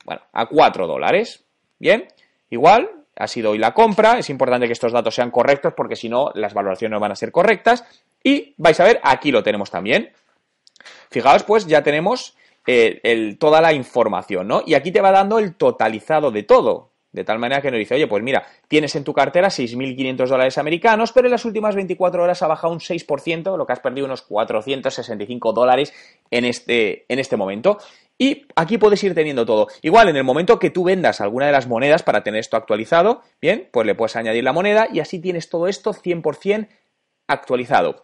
bueno, 0.06 0.21
a 0.32 0.45
4 0.45 0.88
dólares. 0.88 1.43
Bien, 1.80 2.08
igual, 2.50 2.91
ha 3.15 3.28
sido 3.28 3.52
hoy 3.52 3.58
la 3.58 3.74
compra, 3.74 4.19
es 4.19 4.30
importante 4.30 4.67
que 4.67 4.74
estos 4.74 4.91
datos 4.91 5.15
sean 5.15 5.32
correctos 5.32 5.74
porque 5.76 5.95
si 5.95 6.10
no, 6.10 6.32
las 6.36 6.54
valoraciones 6.54 6.93
no 6.93 7.00
van 7.00 7.12
a 7.12 7.15
ser 7.15 7.32
correctas. 7.32 7.86
Y 8.24 8.54
vais 8.58 8.80
a 8.80 8.84
ver, 8.84 9.00
aquí 9.04 9.32
lo 9.32 9.41
tenemos 9.41 9.71
también. 9.71 10.12
Fijaos, 11.10 11.43
pues 11.43 11.65
ya 11.65 11.82
tenemos 11.82 12.36
el, 12.65 13.38
toda 13.38 13.62
la 13.62 13.74
información, 13.74 14.47
¿no? 14.47 14.63
Y 14.65 14.74
aquí 14.74 14.91
te 14.91 15.02
va 15.02 15.12
dando 15.12 15.39
el 15.39 15.56
totalizado 15.56 16.32
de 16.32 16.43
todo. 16.43 16.91
De 17.12 17.26
tal 17.26 17.39
manera 17.39 17.62
que 17.62 17.69
nos 17.69 17.78
dice, 17.78 17.95
oye, 17.95 18.08
pues 18.08 18.24
mira, 18.24 18.45
tienes 18.69 18.95
en 18.95 19.04
tu 19.04 19.13
cartera 19.13 19.50
6.500 19.50 20.28
dólares 20.28 20.58
americanos, 20.58 21.12
pero 21.12 21.28
en 21.28 21.32
las 21.32 21.43
últimas 21.43 21.76
24 21.76 22.24
horas 22.24 22.41
ha 22.41 22.47
bajado 22.47 22.71
un 22.71 22.80
6%, 22.80 23.58
lo 23.58 23.65
que 23.65 23.74
has 23.74 23.82
perdido 23.82 24.06
unos 24.06 24.21
465 24.21 25.52
dólares 25.52 25.93
en 26.30 26.45
este, 26.45 27.06
en 27.10 27.19
este 27.19 27.36
momento. 27.36 27.80
Y 28.17 28.45
aquí 28.56 28.78
puedes 28.78 29.04
ir 29.04 29.13
teniendo 29.13 29.45
todo. 29.45 29.67
Igual, 29.82 30.08
en 30.08 30.15
el 30.15 30.24
momento 30.24 30.58
que 30.58 30.69
tú 30.69 30.86
vendas 30.86 31.19
alguna 31.19 31.47
de 31.47 31.52
las 31.52 31.67
monedas 31.67 32.02
para 32.02 32.24
tener 32.24 32.39
esto 32.39 32.56
actualizado, 32.56 33.24
bien, 33.41 33.67
pues 33.74 33.86
le 33.86 33.95
puedes 33.95 34.15
añadir 34.15 34.45
la 34.45 34.54
moneda 34.54 34.88
y 34.93 35.02
así 35.02 35.19
tienes 35.19 35.50
todo 35.50 35.67
esto 35.67 35.91
100% 35.91 36.69
actualizado. 37.28 38.04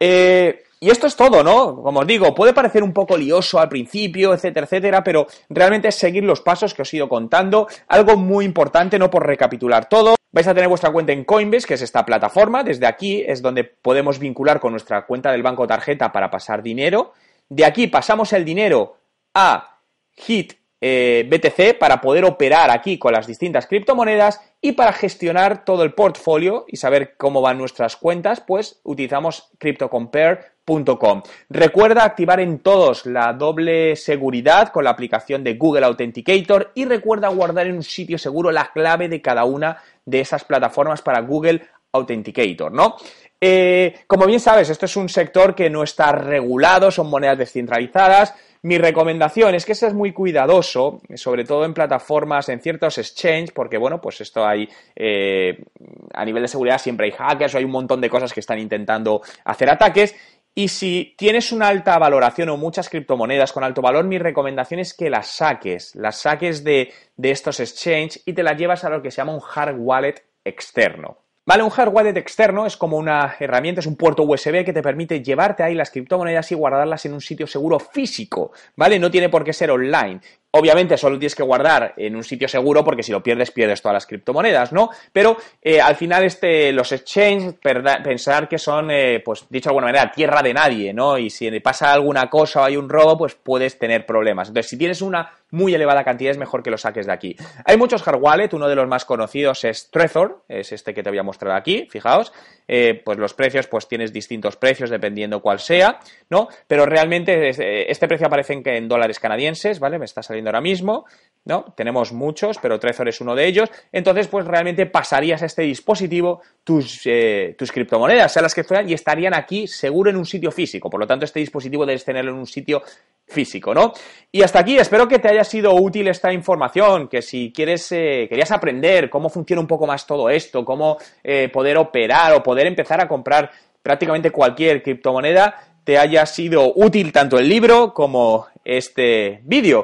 Eh, 0.00 0.64
y 0.82 0.88
esto 0.88 1.06
es 1.06 1.14
todo, 1.14 1.44
¿no? 1.44 1.82
Como 1.82 2.00
os 2.00 2.06
digo, 2.06 2.34
puede 2.34 2.54
parecer 2.54 2.82
un 2.82 2.94
poco 2.94 3.14
lioso 3.14 3.60
al 3.60 3.68
principio, 3.68 4.32
etcétera, 4.32 4.64
etcétera, 4.64 5.04
pero 5.04 5.26
realmente 5.50 5.88
es 5.88 5.94
seguir 5.94 6.24
los 6.24 6.40
pasos 6.40 6.72
que 6.72 6.80
os 6.80 6.92
he 6.92 6.96
ido 6.96 7.08
contando. 7.08 7.68
Algo 7.86 8.16
muy 8.16 8.46
importante, 8.46 8.98
no 8.98 9.10
por 9.10 9.26
recapitular 9.26 9.90
todo. 9.90 10.14
Vais 10.32 10.46
a 10.46 10.54
tener 10.54 10.68
vuestra 10.70 10.90
cuenta 10.90 11.12
en 11.12 11.24
Coinbase, 11.24 11.66
que 11.66 11.74
es 11.74 11.82
esta 11.82 12.06
plataforma. 12.06 12.64
Desde 12.64 12.86
aquí 12.86 13.22
es 13.26 13.42
donde 13.42 13.64
podemos 13.64 14.18
vincular 14.18 14.58
con 14.58 14.70
nuestra 14.70 15.04
cuenta 15.04 15.30
del 15.32 15.42
banco 15.42 15.66
tarjeta 15.66 16.12
para 16.12 16.30
pasar 16.30 16.62
dinero. 16.62 17.12
De 17.50 17.66
aquí 17.66 17.88
pasamos 17.88 18.32
el 18.32 18.46
dinero 18.46 18.96
a 19.34 19.80
Hit 20.12 20.59
eh, 20.80 21.28
BTC 21.28 21.78
para 21.78 22.00
poder 22.00 22.24
operar 22.24 22.70
aquí 22.70 22.98
con 22.98 23.12
las 23.12 23.26
distintas 23.26 23.66
criptomonedas 23.66 24.40
y 24.60 24.72
para 24.72 24.92
gestionar 24.92 25.64
todo 25.64 25.82
el 25.82 25.92
portfolio 25.92 26.64
y 26.68 26.76
saber 26.76 27.16
cómo 27.16 27.40
van 27.42 27.58
nuestras 27.58 27.96
cuentas, 27.96 28.40
pues 28.40 28.80
utilizamos 28.82 29.50
CryptoCompare.com. 29.58 31.22
Recuerda 31.48 32.04
activar 32.04 32.40
en 32.40 32.60
todos 32.60 33.04
la 33.04 33.32
doble 33.32 33.96
seguridad 33.96 34.68
con 34.68 34.84
la 34.84 34.90
aplicación 34.90 35.44
de 35.44 35.54
Google 35.54 35.84
Authenticator 35.86 36.72
y 36.74 36.84
recuerda 36.84 37.28
guardar 37.28 37.66
en 37.66 37.76
un 37.76 37.82
sitio 37.82 38.18
seguro 38.18 38.50
la 38.50 38.70
clave 38.72 39.08
de 39.08 39.20
cada 39.20 39.44
una 39.44 39.82
de 40.04 40.20
esas 40.20 40.44
plataformas 40.44 41.02
para 41.02 41.20
Google 41.20 41.62
Authenticator, 41.92 42.72
¿no? 42.72 42.96
Eh, 43.40 44.00
como 44.06 44.26
bien 44.26 44.38
sabes, 44.38 44.68
esto 44.68 44.84
es 44.84 44.96
un 44.96 45.08
sector 45.08 45.54
que 45.54 45.70
no 45.70 45.82
está 45.82 46.12
regulado, 46.12 46.90
son 46.90 47.08
monedas 47.08 47.38
descentralizadas, 47.38 48.34
mi 48.62 48.76
recomendación 48.76 49.54
es 49.54 49.64
que 49.64 49.74
seas 49.74 49.94
muy 49.94 50.12
cuidadoso, 50.12 51.00
sobre 51.14 51.44
todo 51.44 51.64
en 51.64 51.72
plataformas, 51.72 52.48
en 52.50 52.60
ciertos 52.60 52.98
exchanges, 52.98 53.52
porque 53.52 53.78
bueno, 53.78 54.00
pues 54.00 54.20
esto 54.20 54.46
hay, 54.46 54.68
eh, 54.94 55.64
a 56.12 56.24
nivel 56.24 56.42
de 56.42 56.48
seguridad 56.48 56.78
siempre 56.78 57.06
hay 57.06 57.12
hackers 57.12 57.54
o 57.54 57.58
hay 57.58 57.64
un 57.64 57.70
montón 57.70 58.00
de 58.00 58.10
cosas 58.10 58.32
que 58.32 58.40
están 58.40 58.58
intentando 58.58 59.22
hacer 59.44 59.70
ataques. 59.70 60.14
Y 60.54 60.68
si 60.68 61.14
tienes 61.16 61.52
una 61.52 61.68
alta 61.68 61.98
valoración 61.98 62.50
o 62.50 62.56
muchas 62.56 62.90
criptomonedas 62.90 63.52
con 63.52 63.64
alto 63.64 63.80
valor, 63.80 64.04
mi 64.04 64.18
recomendación 64.18 64.80
es 64.80 64.92
que 64.92 65.08
las 65.08 65.28
saques, 65.28 65.94
las 65.94 66.20
saques 66.20 66.62
de, 66.64 66.92
de 67.16 67.30
estos 67.30 67.60
exchanges 67.60 68.22
y 68.26 68.32
te 68.34 68.42
las 68.42 68.58
llevas 68.58 68.84
a 68.84 68.90
lo 68.90 69.00
que 69.00 69.10
se 69.10 69.18
llama 69.18 69.34
un 69.34 69.42
hard 69.54 69.76
wallet 69.78 70.22
externo. 70.44 71.18
Vale, 71.46 71.62
un 71.62 71.70
hard 71.74 71.92
wallet 71.92 72.16
externo 72.16 72.66
es 72.66 72.76
como 72.76 72.98
una 72.98 73.34
herramienta, 73.40 73.80
es 73.80 73.86
un 73.86 73.96
puerto 73.96 74.22
USB 74.22 74.64
que 74.64 74.74
te 74.74 74.82
permite 74.82 75.22
llevarte 75.22 75.62
ahí 75.62 75.74
las 75.74 75.90
criptomonedas 75.90 76.52
y 76.52 76.54
guardarlas 76.54 77.06
en 77.06 77.14
un 77.14 77.20
sitio 77.20 77.46
seguro 77.46 77.78
físico, 77.80 78.52
¿vale? 78.76 78.98
No 78.98 79.10
tiene 79.10 79.30
por 79.30 79.42
qué 79.42 79.52
ser 79.52 79.70
online. 79.70 80.20
Obviamente 80.52 80.96
solo 80.96 81.16
tienes 81.18 81.36
que 81.36 81.44
guardar 81.44 81.94
en 81.96 82.16
un 82.16 82.24
sitio 82.24 82.48
seguro 82.48 82.84
porque 82.84 83.04
si 83.04 83.12
lo 83.12 83.22
pierdes 83.22 83.52
pierdes 83.52 83.80
todas 83.82 83.94
las 83.94 84.06
criptomonedas, 84.06 84.72
¿no? 84.72 84.90
Pero 85.12 85.36
eh, 85.62 85.80
al 85.80 85.94
final 85.94 86.24
este, 86.24 86.72
los 86.72 86.90
exchanges 86.90 87.54
pensar 88.02 88.48
que 88.48 88.58
son, 88.58 88.90
eh, 88.90 89.22
pues 89.24 89.46
dicho 89.48 89.68
de 89.68 89.70
alguna 89.70 89.86
manera, 89.86 90.10
tierra 90.10 90.42
de 90.42 90.52
nadie, 90.52 90.92
¿no? 90.92 91.18
Y 91.18 91.30
si 91.30 91.48
pasa 91.60 91.92
alguna 91.92 92.28
cosa 92.28 92.62
o 92.62 92.64
hay 92.64 92.76
un 92.76 92.88
robo, 92.88 93.16
pues 93.16 93.36
puedes 93.36 93.78
tener 93.78 94.06
problemas. 94.06 94.48
Entonces, 94.48 94.70
si 94.70 94.76
tienes 94.76 95.02
una 95.02 95.30
muy 95.52 95.74
elevada 95.74 96.04
cantidad 96.04 96.30
es 96.30 96.38
mejor 96.38 96.62
que 96.62 96.70
lo 96.70 96.78
saques 96.78 97.06
de 97.06 97.12
aquí. 97.12 97.36
Hay 97.64 97.76
muchos 97.76 98.06
hard 98.06 98.20
wallet, 98.20 98.52
uno 98.52 98.68
de 98.68 98.76
los 98.76 98.88
más 98.88 99.04
conocidos 99.04 99.64
es 99.64 99.90
Trezor, 99.90 100.42
es 100.48 100.72
este 100.72 100.94
que 100.94 101.02
te 101.02 101.10
voy 101.10 101.18
a 101.18 101.22
mostrar 101.22 101.56
aquí, 101.56 101.86
fijaos. 101.90 102.32
Eh, 102.68 103.02
pues 103.04 103.18
los 103.18 103.34
precios, 103.34 103.66
pues 103.66 103.88
tienes 103.88 104.12
distintos 104.12 104.56
precios 104.56 104.90
dependiendo 104.90 105.42
cuál 105.42 105.58
sea, 105.58 105.98
¿no? 106.28 106.48
Pero 106.68 106.86
realmente 106.86 107.50
este 107.90 108.06
precio 108.06 108.28
aparece 108.28 108.52
en, 108.52 108.62
en 108.64 108.88
dólares 108.88 109.18
canadienses, 109.18 109.80
¿vale? 109.80 109.98
Me 109.98 110.04
está 110.04 110.22
saliendo 110.22 110.39
ahora 110.46 110.60
mismo, 110.60 111.04
¿no? 111.44 111.72
Tenemos 111.76 112.12
muchos, 112.12 112.58
pero 112.58 112.78
Trezor 112.78 113.08
es 113.08 113.20
uno 113.20 113.34
de 113.34 113.46
ellos. 113.46 113.70
Entonces, 113.92 114.28
pues 114.28 114.46
realmente 114.46 114.86
pasarías 114.86 115.42
a 115.42 115.46
este 115.46 115.62
dispositivo 115.62 116.42
tus, 116.64 117.00
eh, 117.06 117.54
tus 117.58 117.72
criptomonedas, 117.72 118.32
sean 118.32 118.42
las 118.42 118.54
que 118.54 118.64
fueran, 118.64 118.88
y 118.88 118.92
estarían 118.92 119.34
aquí 119.34 119.66
seguro 119.66 120.10
en 120.10 120.16
un 120.16 120.26
sitio 120.26 120.50
físico. 120.50 120.90
Por 120.90 121.00
lo 121.00 121.06
tanto, 121.06 121.24
este 121.24 121.40
dispositivo 121.40 121.86
debes 121.86 122.04
tenerlo 122.04 122.32
en 122.32 122.38
un 122.38 122.46
sitio 122.46 122.82
físico, 123.26 123.72
¿no? 123.72 123.92
Y 124.30 124.42
hasta 124.42 124.60
aquí, 124.60 124.76
espero 124.76 125.08
que 125.08 125.18
te 125.18 125.28
haya 125.28 125.44
sido 125.44 125.74
útil 125.74 126.08
esta 126.08 126.32
información, 126.32 127.08
que 127.08 127.22
si 127.22 127.52
quieres, 127.52 127.90
eh, 127.92 128.26
querías 128.28 128.50
aprender 128.50 129.08
cómo 129.08 129.30
funciona 129.30 129.60
un 129.60 129.68
poco 129.68 129.86
más 129.86 130.06
todo 130.06 130.28
esto, 130.28 130.64
cómo 130.64 130.98
eh, 131.22 131.48
poder 131.48 131.78
operar 131.78 132.34
o 132.34 132.42
poder 132.42 132.66
empezar 132.66 133.00
a 133.00 133.08
comprar 133.08 133.50
prácticamente 133.82 134.30
cualquier 134.30 134.82
criptomoneda, 134.82 135.54
te 135.84 135.96
haya 135.96 136.26
sido 136.26 136.72
útil 136.74 137.12
tanto 137.12 137.38
el 137.38 137.48
libro 137.48 137.94
como 137.94 138.46
este 138.64 139.40
vídeo. 139.44 139.78